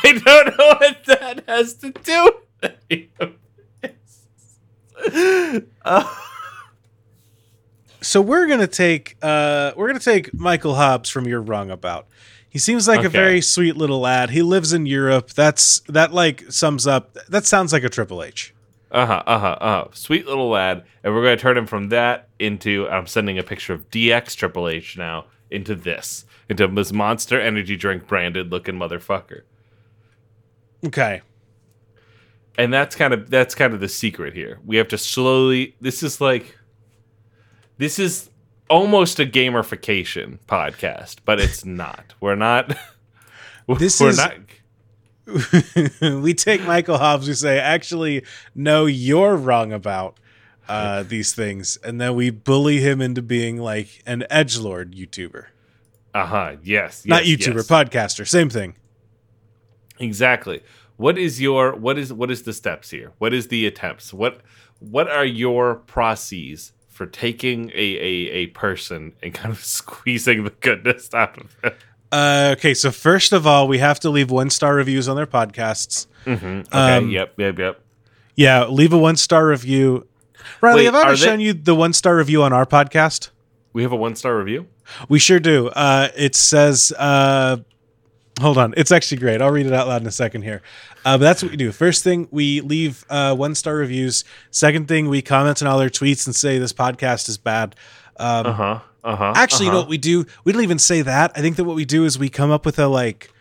don't 0.03 0.57
know 0.57 0.67
what 0.79 1.05
that 1.05 1.43
has 1.47 1.75
to 1.75 1.91
do. 1.91 2.31
with 2.61 2.71
any 2.89 3.09
of 3.19 3.33
this. 3.81 5.71
Uh, 5.83 6.15
so 8.01 8.21
we're 8.21 8.47
gonna 8.47 8.65
take 8.67 9.17
uh 9.21 9.71
we're 9.75 9.87
gonna 9.87 9.99
take 9.99 10.33
Michael 10.33 10.75
Hobbs 10.75 11.09
from 11.09 11.27
You're 11.27 11.41
Wrong 11.41 11.69
About. 11.69 12.07
He 12.49 12.59
seems 12.59 12.87
like 12.87 13.03
a 13.03 13.09
very 13.09 13.41
sweet 13.41 13.75
little 13.75 13.99
lad. 13.99 14.29
He 14.29 14.41
lives 14.41 14.71
in 14.73 14.85
Europe. 14.85 15.31
That's 15.33 15.81
that 15.89 16.13
like 16.13 16.45
sums 16.49 16.87
up 16.87 17.17
that 17.27 17.45
sounds 17.45 17.71
like 17.71 17.83
a 17.83 17.89
Triple 17.89 18.23
H. 18.23 18.54
uh-huh, 18.95 19.23
uh-huh, 19.27 19.57
uh-huh. 19.61 19.87
Sweet 19.93 20.25
little 20.25 20.49
lad. 20.49 20.83
And 21.03 21.13
we're 21.13 21.21
going 21.21 21.37
to 21.37 21.41
turn 21.41 21.57
him 21.57 21.67
from 21.67 21.89
that 21.89 22.29
into, 22.39 22.87
I'm 22.89 23.07
sending 23.07 23.37
a 23.37 23.43
picture 23.43 23.73
of 23.73 23.89
DX 23.91 24.35
Triple 24.35 24.67
H 24.69 24.97
now, 24.97 25.25
into 25.51 25.75
this, 25.75 26.25
into 26.49 26.67
this 26.67 26.91
Monster 26.91 27.39
Energy 27.39 27.75
drink 27.75 28.07
branded 28.07 28.51
looking 28.51 28.75
motherfucker. 28.75 29.41
Okay. 30.85 31.21
and 32.57 32.73
that's 32.73 32.95
kind 32.95 33.13
of 33.13 33.29
that's 33.29 33.55
kind 33.55 33.73
of 33.73 33.79
the 33.79 33.89
secret 33.89 34.33
here. 34.33 34.59
We 34.65 34.77
have 34.77 34.87
to 34.89 34.97
slowly. 34.97 35.75
This 35.81 36.03
is 36.03 36.21
like, 36.21 36.57
this 37.77 37.97
is 37.99 38.29
almost 38.69 39.19
a 39.19 39.25
gamification 39.25 40.39
podcast, 40.47 41.17
but 41.25 41.39
it's 41.39 41.65
not. 41.65 42.13
We're 42.21 42.35
not. 42.35 42.75
This 43.79 43.99
we're 43.99 44.09
is- 44.09 44.17
not. 44.17 44.35
we 46.01 46.33
take 46.33 46.63
Michael 46.63 46.97
Hobbs, 46.97 47.27
we 47.27 47.33
say, 47.33 47.59
actually, 47.59 48.23
no, 48.53 48.85
you're 48.85 49.35
wrong 49.35 49.73
about 49.73 50.19
uh, 50.67 51.03
these 51.03 51.33
things, 51.33 51.77
and 51.83 51.99
then 51.99 52.15
we 52.15 52.29
bully 52.29 52.79
him 52.79 53.01
into 53.01 53.21
being 53.21 53.57
like 53.57 54.01
an 54.05 54.25
edge 54.29 54.57
lord 54.57 54.93
YouTuber, 54.95 55.45
Uh 56.13 56.25
huh. 56.25 56.55
Yes, 56.63 57.05
not 57.05 57.23
YouTuber, 57.23 57.55
yes. 57.55 57.67
podcaster, 57.67 58.27
same 58.27 58.49
thing. 58.49 58.75
Exactly. 59.99 60.61
What 60.97 61.17
is 61.17 61.41
your 61.41 61.75
what 61.75 61.97
is 61.97 62.11
what 62.13 62.31
is 62.31 62.43
the 62.43 62.53
steps 62.53 62.89
here? 62.89 63.11
What 63.17 63.33
is 63.33 63.47
the 63.49 63.65
attempts? 63.67 64.13
What 64.13 64.41
what 64.79 65.09
are 65.09 65.25
your 65.25 65.75
processes 65.75 66.71
for 66.89 67.05
taking 67.05 67.69
a 67.71 67.73
a, 67.75 68.31
a 68.31 68.47
person 68.47 69.13
and 69.21 69.33
kind 69.33 69.51
of 69.51 69.59
squeezing 69.63 70.43
the 70.45 70.49
goodness 70.51 71.13
out 71.13 71.37
of 71.37 71.55
them? 71.61 71.73
Uh, 72.11 72.55
okay, 72.57 72.73
so 72.73 72.91
first 72.91 73.33
of 73.33 73.45
all, 73.45 73.67
we 73.67 73.79
have 73.79 73.99
to 74.01 74.09
leave 74.09 74.31
one 74.31 74.49
star 74.49 74.75
reviews 74.75 75.07
on 75.07 75.15
their 75.15 75.27
podcasts. 75.27 76.07
Okay. 76.27 76.63
Um, 76.71 77.09
yep. 77.09 77.33
Yep. 77.37 77.59
Yep. 77.59 77.81
Yeah, 78.35 78.65
leave 78.65 78.93
a 78.93 78.97
one 78.97 79.15
star 79.15 79.47
review. 79.47 80.07
Riley, 80.61 80.81
Wait, 80.81 80.85
have 80.85 80.95
I 80.95 81.01
ever 81.01 81.09
they- 81.11 81.15
shown 81.17 81.39
you 81.39 81.53
the 81.53 81.75
one 81.75 81.93
star 81.93 82.15
review 82.15 82.43
on 82.43 82.53
our 82.53 82.65
podcast? 82.65 83.29
We 83.73 83.83
have 83.83 83.91
a 83.91 83.95
one 83.97 84.15
star 84.15 84.37
review. 84.37 84.67
We 85.09 85.19
sure 85.19 85.39
do. 85.39 85.67
Uh, 85.69 86.09
it 86.15 86.35
says, 86.35 86.93
uh, 86.97 87.57
hold 88.39 88.57
on. 88.57 88.73
It's 88.77 88.91
actually 88.91 89.17
great. 89.17 89.41
I'll 89.41 89.51
read 89.51 89.65
it 89.65 89.73
out 89.73 89.87
loud 89.87 90.01
in 90.01 90.07
a 90.07 90.11
second 90.11 90.43
here. 90.43 90.61
Uh, 91.03 91.17
but 91.17 91.23
that's 91.23 91.41
what 91.43 91.51
we 91.51 91.57
do. 91.57 91.71
First 91.71 92.03
thing, 92.03 92.27
we 92.31 92.61
leave 92.61 93.03
uh, 93.09 93.35
one 93.35 93.55
star 93.55 93.75
reviews. 93.75 94.23
Second 94.51 94.87
thing, 94.87 95.09
we 95.09 95.21
comment 95.21 95.61
on 95.61 95.67
all 95.67 95.77
their 95.79 95.89
tweets 95.89 96.25
and 96.25 96.35
say 96.35 96.57
this 96.59 96.73
podcast 96.73 97.27
is 97.29 97.37
bad. 97.37 97.75
Um, 98.17 98.45
Uh 98.45 98.53
huh. 98.53 98.79
Uh 99.05 99.15
huh. 99.15 99.33
Actually, 99.35 99.67
you 99.67 99.71
know 99.71 99.77
what 99.77 99.87
we 99.87 99.99
do? 99.99 100.25
We 100.43 100.51
don't 100.51 100.63
even 100.63 100.79
say 100.79 101.03
that. 101.03 101.31
I 101.35 101.41
think 101.41 101.57
that 101.57 101.63
what 101.63 101.75
we 101.75 101.85
do 101.85 102.05
is 102.05 102.17
we 102.17 102.27
come 102.27 102.49
up 102.49 102.65
with 102.65 102.79
a 102.79 102.87
like. 102.87 103.31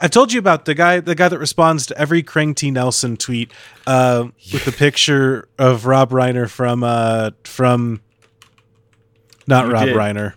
I've 0.00 0.10
told 0.10 0.32
you 0.32 0.38
about 0.38 0.64
the 0.64 0.74
guy, 0.74 1.00
the 1.00 1.14
guy 1.14 1.28
that 1.28 1.38
responds 1.38 1.86
to 1.86 1.98
every 1.98 2.22
Krang 2.22 2.56
T 2.56 2.70
Nelson 2.70 3.16
tweet 3.18 3.52
uh, 3.86 4.28
with 4.52 4.64
the 4.64 4.72
picture 4.72 5.48
of 5.58 5.84
Rob 5.84 6.10
Reiner 6.10 6.48
from 6.48 6.82
uh, 6.82 7.30
from 7.44 8.00
not 9.46 9.66
You 9.66 9.72
Rob 9.72 9.84
did. 9.84 9.96
Reiner, 9.96 10.34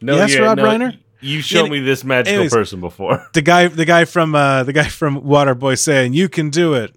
No, 0.00 0.16
Yes, 0.16 0.34
yeah, 0.34 0.40
Rob 0.40 0.58
no, 0.58 0.64
Reiner? 0.64 0.98
You 1.20 1.40
showed 1.40 1.70
me 1.70 1.80
this 1.80 2.04
magical 2.04 2.34
anyways. 2.34 2.52
person 2.52 2.80
before. 2.80 3.26
the 3.32 3.42
guy, 3.42 3.66
the 3.68 3.86
guy 3.86 4.04
from 4.04 4.34
uh, 4.34 4.62
the 4.62 4.72
guy 4.74 4.88
from 4.88 5.22
Waterboy 5.22 5.78
saying 5.78 6.12
you 6.12 6.28
can 6.28 6.50
do 6.50 6.74
it. 6.74 6.94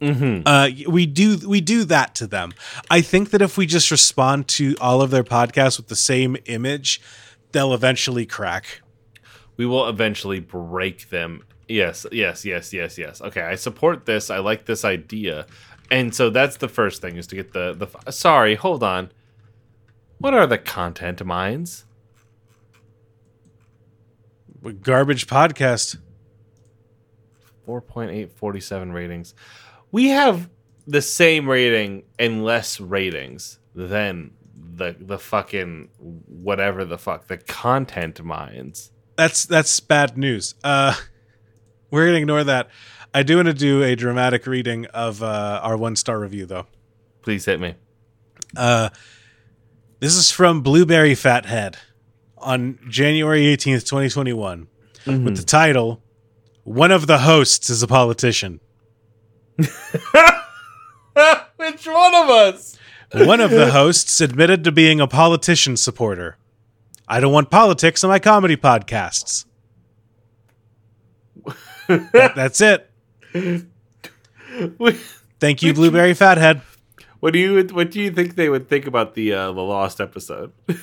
Mm-hmm. 0.00 0.42
Uh, 0.44 0.68
we 0.90 1.06
do 1.06 1.38
we 1.48 1.60
do 1.60 1.84
that 1.84 2.14
to 2.16 2.26
them. 2.26 2.52
I 2.90 3.00
think 3.00 3.30
that 3.30 3.40
if 3.40 3.56
we 3.56 3.66
just 3.66 3.90
respond 3.90 4.48
to 4.48 4.76
all 4.80 5.00
of 5.00 5.10
their 5.10 5.24
podcasts 5.24 5.78
with 5.78 5.88
the 5.88 5.96
same 5.96 6.36
image, 6.46 7.00
they'll 7.52 7.72
eventually 7.72 8.26
crack. 8.26 8.82
We 9.56 9.64
will 9.64 9.88
eventually 9.88 10.40
break 10.40 11.08
them. 11.08 11.44
Yes, 11.66 12.06
yes, 12.12 12.44
yes, 12.44 12.72
yes, 12.72 12.98
yes. 12.98 13.22
Okay, 13.22 13.40
I 13.40 13.54
support 13.54 14.04
this. 14.04 14.30
I 14.30 14.38
like 14.38 14.66
this 14.66 14.84
idea. 14.84 15.46
And 15.90 16.14
so 16.14 16.30
that's 16.30 16.58
the 16.58 16.68
first 16.68 17.00
thing 17.00 17.16
is 17.16 17.26
to 17.28 17.36
get 17.36 17.52
the 17.52 17.72
the. 17.72 18.12
Sorry, 18.12 18.54
hold 18.54 18.82
on. 18.82 19.10
What 20.18 20.34
are 20.34 20.46
the 20.46 20.58
content 20.58 21.24
mines? 21.24 21.84
Garbage 24.82 25.26
podcast. 25.26 25.98
4.847 27.66 28.92
ratings. 28.92 29.34
We 29.92 30.08
have 30.08 30.48
the 30.86 31.02
same 31.02 31.48
rating 31.48 32.04
and 32.18 32.44
less 32.44 32.80
ratings 32.80 33.58
than 33.74 34.32
the 34.76 34.96
the 34.98 35.18
fucking 35.18 35.88
whatever 35.98 36.84
the 36.84 36.98
fuck 36.98 37.28
the 37.28 37.38
content 37.38 38.22
mines. 38.22 38.92
That's 39.16 39.44
that's 39.44 39.80
bad 39.80 40.16
news. 40.18 40.54
Uh, 40.62 40.94
we're 41.90 42.06
gonna 42.06 42.18
ignore 42.18 42.44
that. 42.44 42.68
I 43.14 43.22
do 43.22 43.36
want 43.36 43.46
to 43.46 43.54
do 43.54 43.82
a 43.82 43.96
dramatic 43.96 44.46
reading 44.46 44.86
of 44.86 45.22
uh, 45.22 45.60
our 45.62 45.76
one 45.76 45.96
star 45.96 46.18
review 46.20 46.46
though. 46.46 46.66
Please 47.22 47.44
hit 47.44 47.60
me. 47.60 47.74
Uh, 48.56 48.90
this 50.00 50.14
is 50.14 50.30
from 50.30 50.60
Blueberry 50.60 51.14
Fathead 51.14 51.78
on 52.36 52.78
January 52.88 53.44
18th, 53.44 53.86
2021, 53.86 54.68
with 55.06 55.36
the 55.36 55.42
title 55.42 56.02
One 56.64 56.92
of 56.92 57.06
the 57.06 57.18
hosts 57.18 57.70
is 57.70 57.82
a 57.82 57.86
politician. 57.86 58.60
Which 61.56 61.86
one 61.86 62.14
of 62.14 62.30
us? 62.30 62.78
One 63.14 63.40
of 63.40 63.50
the 63.50 63.70
hosts 63.70 64.20
admitted 64.20 64.64
to 64.64 64.72
being 64.72 65.00
a 65.00 65.06
politician 65.06 65.76
supporter. 65.76 66.36
I 67.08 67.20
don't 67.20 67.32
want 67.32 67.50
politics 67.50 68.02
on 68.04 68.10
my 68.10 68.18
comedy 68.18 68.56
podcasts. 68.56 69.44
That- 71.88 72.34
that's 72.34 72.60
it. 72.60 72.90
Thank 75.40 75.62
you, 75.62 75.74
Blueberry 75.74 76.14
Fathead. 76.14 76.62
What 77.20 77.32
do 77.32 77.38
you 77.38 77.62
what 77.72 77.90
do 77.90 78.00
you 78.00 78.10
think 78.10 78.34
they 78.34 78.48
would 78.48 78.68
think 78.68 78.86
about 78.86 79.14
the 79.14 79.32
uh, 79.32 79.52
the 79.52 79.62
lost 79.62 80.00
episode? 80.00 80.52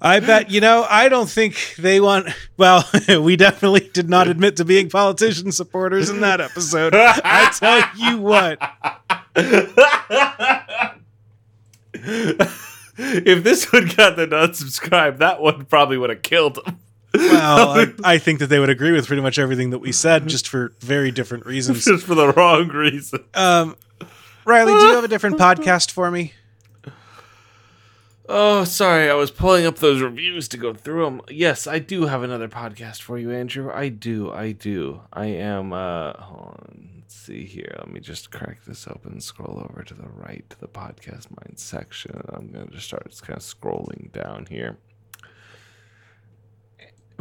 I 0.00 0.20
bet 0.20 0.50
you 0.50 0.60
know. 0.60 0.86
I 0.88 1.08
don't 1.08 1.28
think 1.28 1.74
they 1.78 2.00
want. 2.00 2.28
Well, 2.56 2.88
we 3.20 3.36
definitely 3.36 3.90
did 3.92 4.08
not 4.08 4.28
admit 4.28 4.56
to 4.56 4.64
being 4.64 4.88
politician 4.88 5.52
supporters 5.52 6.08
in 6.08 6.20
that 6.20 6.40
episode. 6.40 6.94
I 6.94 7.50
tell 7.58 7.84
you 7.96 8.18
what. 8.18 8.58
if 12.96 13.44
this 13.44 13.72
one 13.72 13.88
got 13.96 14.16
them 14.16 14.30
to 14.30 14.36
unsubscribe, 14.36 15.18
that 15.18 15.40
one 15.40 15.66
probably 15.66 15.98
would 15.98 16.10
have 16.10 16.22
killed 16.22 16.56
them. 16.56 16.78
Well, 17.14 17.70
I, 17.78 17.92
I 18.14 18.18
think 18.18 18.38
that 18.38 18.46
they 18.46 18.58
would 18.58 18.70
agree 18.70 18.92
with 18.92 19.06
pretty 19.06 19.22
much 19.22 19.38
everything 19.38 19.70
that 19.70 19.80
we 19.80 19.92
said, 19.92 20.28
just 20.28 20.48
for 20.48 20.72
very 20.80 21.10
different 21.10 21.44
reasons. 21.44 21.84
just 21.84 22.06
for 22.06 22.14
the 22.14 22.32
wrong 22.32 22.68
reason. 22.68 23.24
Um, 23.34 23.76
Riley, 24.44 24.72
do 24.72 24.86
you 24.86 24.94
have 24.94 25.04
a 25.04 25.08
different 25.08 25.36
podcast 25.36 25.90
for 25.90 26.10
me? 26.10 26.32
Oh, 28.32 28.62
sorry. 28.62 29.10
I 29.10 29.14
was 29.14 29.32
pulling 29.32 29.66
up 29.66 29.78
those 29.78 30.00
reviews 30.00 30.46
to 30.48 30.56
go 30.56 30.72
through 30.72 31.04
them. 31.04 31.20
Yes, 31.28 31.66
I 31.66 31.80
do 31.80 32.06
have 32.06 32.22
another 32.22 32.48
podcast 32.48 33.02
for 33.02 33.18
you, 33.18 33.32
Andrew. 33.32 33.72
I 33.72 33.88
do. 33.88 34.30
I 34.30 34.52
do. 34.52 35.00
I 35.12 35.26
am. 35.26 35.72
Uh, 35.72 36.12
hold 36.12 36.60
on. 36.60 36.90
Let's 37.00 37.16
see 37.16 37.44
here. 37.44 37.74
Let 37.78 37.90
me 37.90 37.98
just 37.98 38.30
crack 38.30 38.64
this 38.64 38.86
open. 38.86 39.20
Scroll 39.20 39.66
over 39.68 39.82
to 39.82 39.94
the 39.94 40.08
right 40.08 40.48
to 40.48 40.60
the 40.60 40.68
podcast 40.68 41.26
mind 41.30 41.54
section. 41.58 42.22
I'm 42.28 42.52
gonna 42.52 42.70
just 42.70 42.86
start 42.86 43.08
just 43.10 43.24
kind 43.24 43.36
of 43.36 43.42
scrolling 43.42 44.12
down 44.12 44.46
here. 44.48 44.78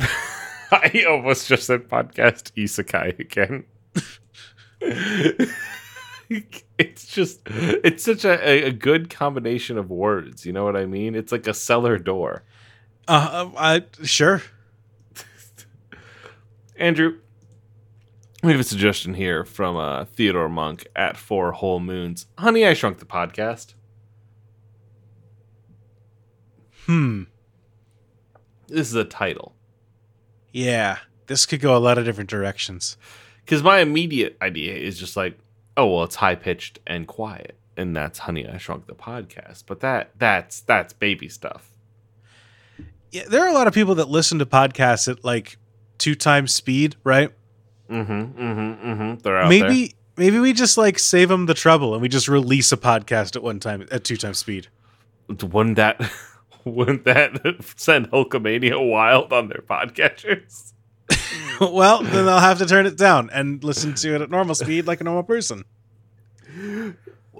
I 0.71 1.05
almost 1.09 1.47
just 1.47 1.63
said 1.65 1.89
podcast 1.89 2.51
isekai 2.55 3.17
again. 3.17 3.63
it's 6.77 7.07
just 7.07 7.41
it's 7.47 8.03
such 8.03 8.23
a, 8.25 8.65
a, 8.67 8.71
good 8.71 9.09
combination 9.09 9.77
of 9.77 9.89
words 9.89 10.45
you 10.45 10.53
know 10.53 10.63
what 10.63 10.75
i 10.75 10.85
mean 10.85 11.15
it's 11.15 11.31
like 11.31 11.47
a 11.47 11.53
cellar 11.53 11.97
door 11.97 12.43
Uh, 13.07 13.49
I 13.57 13.83
sure. 14.03 14.41
andrew 16.77 17.17
we 18.43 18.51
have 18.51 18.61
a 18.61 18.63
suggestion 18.63 19.15
here 19.15 19.43
from 19.43 19.75
uh, 19.75 20.05
theodore 20.05 20.47
monk 20.49 20.87
at 20.95 21.17
four 21.17 21.51
whole 21.51 21.79
moons 21.79 22.27
honey 22.37 22.65
i 22.65 22.73
shrunk 22.73 22.99
the 22.99 23.05
podcast 23.05 23.73
Hmm. 26.85 27.23
this 28.67 28.87
is 28.87 28.95
a 28.95 29.03
title 29.03 29.53
Yeah, 30.51 30.97
this 31.27 31.45
could 31.45 31.61
go 31.61 31.75
a 31.75 31.79
lot 31.79 31.99
of 31.99 32.05
different 32.05 32.29
directions. 32.31 32.97
because 33.45 33.61
my 33.61 33.79
immediate 33.79 34.37
idea 34.41 34.73
is 34.75 34.97
just 34.99 35.15
like 35.15 35.37
oh 35.79 35.85
well 35.87 36.03
it's 36.03 36.15
high 36.15 36.35
pitched 36.35 36.77
and 36.85 37.07
quiet 37.07 37.57
and 37.77 37.95
that's 37.95 38.19
honey 38.19 38.45
i 38.47 38.57
shrunk 38.57 38.85
the 38.87 38.93
podcast 38.93 39.63
but 39.65 39.79
that 39.79 40.11
that's 40.17 40.59
that's 40.61 40.91
baby 40.93 41.29
stuff 41.29 41.71
Yeah, 43.11 43.23
there 43.29 43.43
are 43.43 43.47
a 43.47 43.53
lot 43.53 43.65
of 43.67 43.73
people 43.73 43.95
that 43.95 44.09
listen 44.09 44.39
to 44.39 44.45
podcasts 44.45 45.07
at 45.09 45.23
like 45.23 45.57
two 45.97 46.15
times 46.15 46.53
speed, 46.53 46.95
right? 47.03 47.31
mm-hmm 47.89 48.11
mm-hmm 48.11 48.87
mm-hmm 48.91 49.15
they're 49.23 49.37
out 49.37 49.49
maybe 49.49 49.95
maybe 50.17 50.37
we 50.37 50.51
just 50.53 50.77
like 50.77 50.99
save 50.99 51.29
them 51.29 51.45
the 51.47 51.53
trouble 51.55 51.93
and 51.93 52.01
we 52.01 52.09
just 52.09 52.27
release 52.27 52.71
a 52.71 52.77
podcast 52.77 53.35
at 53.35 53.41
one 53.41 53.59
time 53.59 53.87
at 53.89 54.03
two 54.03 54.17
times 54.17 54.37
speed. 54.37 54.67
there 55.27 55.49
wouldn't 55.49 55.77
that 55.77 55.97
wouldn't 56.65 57.05
that 57.05 57.31
send 57.77 58.11
hulkamania 58.11 58.77
wild 58.91 59.31
on 59.33 59.47
their 59.47 59.63
podcatchers 59.67 60.73
well, 61.61 62.03
then 62.03 62.25
they'll 62.25 62.39
have 62.39 62.59
to 62.59 62.65
turn 62.65 62.85
it 62.85 62.95
down 62.95 63.29
and 63.33 63.63
listen 63.63 63.93
to 63.95 64.13
it 64.15 64.21
at 64.21 64.29
normal 64.29 64.53
speed 64.55 64.85
like 64.87 65.01
a 65.01 65.03
normal 65.03 65.23
person. 65.23 65.65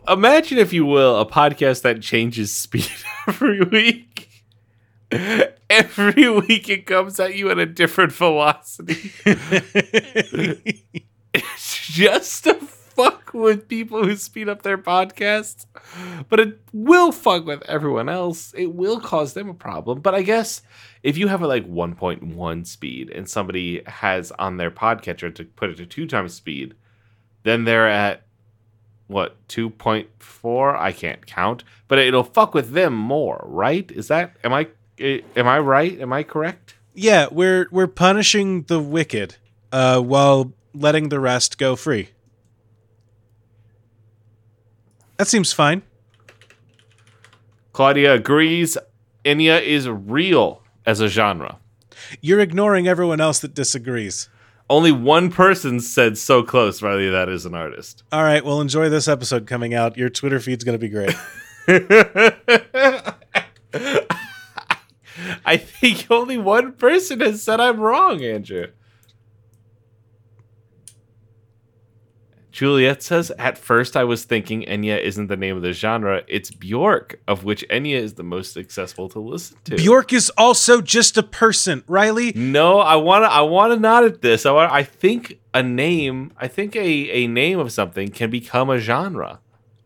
Imagine, 0.08 0.58
if 0.58 0.74
you 0.74 0.86
will, 0.86 1.20
a 1.20 1.26
podcast 1.26 1.82
that 1.84 2.02
changes 2.02 2.54
speed 2.54 2.90
every 3.28 3.62
week. 3.62 4.46
Every 5.70 6.30
week 6.30 6.70
it 6.70 6.86
comes 6.86 7.20
at 7.20 7.36
you 7.36 7.50
at 7.50 7.60
a 7.60 7.66
different 7.66 8.12
velocity. 8.12 9.12
it's 11.34 11.88
just 11.88 12.44
to 12.44 12.56
fuck 12.56 13.34
with 13.34 13.68
people 13.68 14.04
who 14.04 14.16
speed 14.16 14.50
up 14.50 14.62
their 14.62 14.78
podcasts, 14.78 15.66
but 16.28 16.40
it 16.40 16.60
will 16.74 17.12
fuck 17.12 17.46
with 17.46 17.62
everyone 17.64 18.10
else. 18.10 18.54
It 18.58 18.74
will 18.74 19.00
cause 19.00 19.34
them 19.34 19.50
a 19.50 19.54
problem. 19.54 20.02
But 20.02 20.16
I 20.16 20.22
guess 20.22 20.62
if 21.02 21.18
you 21.18 21.28
have 21.28 21.42
a 21.42 21.48
like 21.48 21.68
1.1 21.68 22.68
speed 22.68 23.10
and 23.10 23.30
somebody 23.30 23.82
has 23.86 24.32
on 24.34 24.58
their 24.58 24.72
podcatcher 24.72 25.34
to 25.36 25.46
put 25.46 25.70
it 25.70 25.78
to 25.78 25.86
two 25.86 26.08
times 26.08 26.34
speed, 26.34 26.76
then 27.44 27.64
they're 27.64 27.88
at 27.88 28.24
what 29.10 29.36
2.4 29.50 30.80
i 30.80 30.92
can't 30.94 31.26
count. 31.26 31.64
But 31.90 32.00
it'll 32.00 32.24
fuck 32.24 32.54
with 32.54 32.72
them 32.72 32.94
more 32.96 33.44
right? 33.46 33.90
Is 33.92 34.08
that 34.08 34.38
am 34.44 34.54
i 34.54 34.68
am 35.00 35.48
i 35.48 35.60
right? 35.60 36.00
Am 36.00 36.14
i 36.14 36.24
correct? 36.24 36.76
Yeah, 36.94 37.28
we're 37.32 37.68
we're 37.72 37.88
punishing 37.88 38.64
the 38.64 38.80
wicked 38.80 39.36
uh, 39.72 40.00
while 40.02 40.54
letting 40.74 41.10
the 41.10 41.20
rest 41.20 41.58
go 41.58 41.76
free. 41.76 42.10
That 45.18 45.28
seems 45.28 45.52
fine. 45.52 45.82
claudia 47.74 48.14
agrees. 48.14 48.78
Enya 49.26 49.62
is 49.62 49.88
real 49.90 50.62
as 50.86 51.02
a 51.02 51.10
genre. 51.10 51.58
You're 52.22 52.40
ignoring 52.40 52.88
everyone 52.88 53.20
else 53.20 53.40
that 53.40 53.54
disagrees. 53.54 54.30
Only 54.70 54.92
one 54.92 55.32
person 55.32 55.80
said 55.80 56.18
so 56.18 56.44
close 56.44 56.82
riley 56.82 57.10
that 57.10 57.30
is 57.30 57.46
an 57.46 57.54
artist 57.56 58.04
All 58.12 58.24
right, 58.24 58.44
well, 58.44 58.62
enjoy 58.62 58.90
this 58.90 59.08
episode 59.08 59.48
coming 59.48 59.74
out. 59.74 59.98
Your 59.98 60.10
Twitter 60.10 60.40
feed's 60.40 60.64
going 60.64 60.78
to 60.78 60.80
be 60.80 60.90
great. 60.90 61.16
i 65.46 65.58
think 65.58 66.10
only 66.10 66.38
one 66.38 66.72
person 66.74 67.20
has 67.20 67.44
said 67.44 67.60
i'm 67.60 67.80
wrong 67.80 68.24
andrew 68.24 68.66
Juliet 72.60 73.02
says, 73.02 73.32
At 73.40 73.58
first 73.58 73.96
I 73.96 74.04
was 74.04 74.26
thinking 74.26 74.64
Enya 74.64 75.02
isn't 75.02 75.28
the 75.28 75.38
name 75.38 75.56
of 75.56 75.62
the 75.62 75.72
genre, 75.72 76.24
it's 76.28 76.52
Bjork, 76.52 77.22
of 77.26 77.46
which 77.46 77.66
Enya 77.70 77.96
is 77.96 78.16
the 78.16 78.24
most 78.24 78.52
successful 78.52 79.08
to 79.08 79.20
listen 79.22 79.56
to. 79.64 79.78
Bjork 79.78 80.12
is 80.12 80.30
also 80.38 80.82
just 80.82 81.18
a 81.18 81.24
person, 81.24 81.86
Riley. 81.88 82.34
No, 82.36 82.80
I 82.82 82.98
wanna 82.98 83.28
I 83.28 83.44
wanna 83.44 83.78
nod 83.78 84.04
at 84.04 84.22
this. 84.22 84.46
I 84.46 84.52
want 84.52 84.74
I 84.74 84.84
think 84.84 85.40
a 85.54 85.64
name 85.64 86.34
I 86.36 86.50
think 86.50 86.76
a, 86.76 86.82
a 86.82 87.28
name 87.28 87.60
of 87.60 87.72
something 87.72 88.10
can 88.10 88.30
become 88.30 88.70
a 88.70 88.78
genre. 88.78 89.40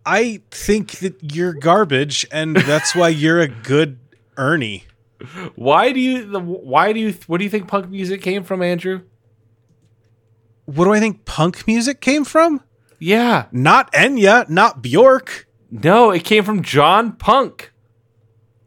I 0.04 0.42
think 0.50 0.94
that 0.94 1.36
you're 1.36 1.54
garbage, 1.54 2.26
and 2.32 2.56
that's 2.56 2.96
why 2.96 3.10
you're 3.10 3.40
a 3.40 3.50
good 3.50 4.00
Ernie. 4.36 4.86
Why 5.56 5.92
do 5.92 6.00
you 6.00 6.26
the 6.26 6.40
why 6.40 6.92
do 6.92 7.00
you 7.00 7.14
what 7.28 7.38
do 7.38 7.44
you 7.44 7.50
think 7.52 7.68
punk 7.68 7.88
music 7.88 8.24
came 8.24 8.44
from, 8.44 8.64
Andrew? 8.64 9.04
What 10.66 10.86
do 10.86 10.94
I 10.94 11.00
think 11.00 11.26
punk 11.26 11.68
music 11.68 12.02
came 12.02 12.24
from? 12.24 12.62
Yeah. 13.00 13.48
Not 13.52 13.92
Enya, 13.92 14.48
not 14.50 14.82
Bjork. 14.82 15.48
No, 15.70 16.12
it 16.12 16.24
came 16.24 16.44
from 16.44 16.62
John 16.62 17.14
Punk. 17.14 17.74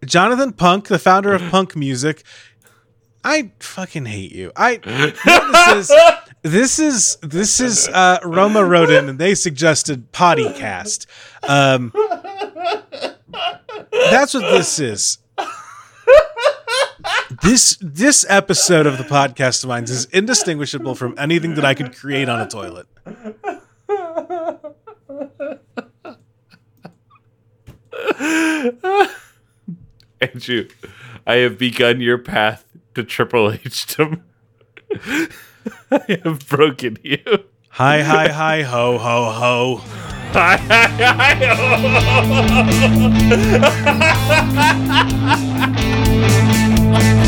Jonathan 0.04 0.52
Punk, 0.52 0.88
the 0.88 0.98
founder 0.98 1.32
of 1.32 1.42
punk 1.50 1.74
music. 1.74 2.22
I 3.24 3.52
fucking 3.60 4.06
hate 4.06 4.32
you. 4.32 4.52
I 4.54 4.72
you 4.72 4.80
know 4.84 5.12
what 5.24 5.76
this 5.76 5.90
is 5.90 5.96
this 6.42 6.78
is 6.78 7.18
this 7.22 7.60
is 7.60 7.88
uh, 7.88 8.18
Roma 8.22 8.64
wrote 8.64 8.90
in 8.90 9.08
and 9.08 9.18
they 9.18 9.34
suggested 9.34 10.12
Pottycast. 10.12 11.06
Um, 11.42 11.92
that's 13.90 14.34
what 14.34 14.50
this 14.52 14.78
is. 14.78 15.18
This 17.42 17.76
this 17.80 18.24
episode 18.28 18.86
of 18.86 18.98
the 18.98 19.04
podcast 19.04 19.64
of 19.64 19.68
mine 19.68 19.84
is 19.84 20.06
indistinguishable 20.06 20.94
from 20.94 21.14
anything 21.18 21.54
that 21.56 21.64
I 21.64 21.74
could 21.74 21.94
create 21.94 22.28
on 22.28 22.40
a 22.40 22.48
toilet. 22.48 22.86
Andrew, 30.20 30.68
I 31.26 31.34
have 31.36 31.58
begun 31.58 32.00
your 32.00 32.18
path 32.18 32.64
to 32.94 33.02
Triple 33.02 33.52
H. 33.52 33.86
To 33.86 34.20
I 35.90 36.20
have 36.24 36.48
broken 36.48 36.96
you. 37.02 37.18
Hi 37.70 38.02
hi 38.02 38.28
hi 38.28 38.62
ho 38.62 38.98
ho 38.98 39.80
ho. 39.82 39.82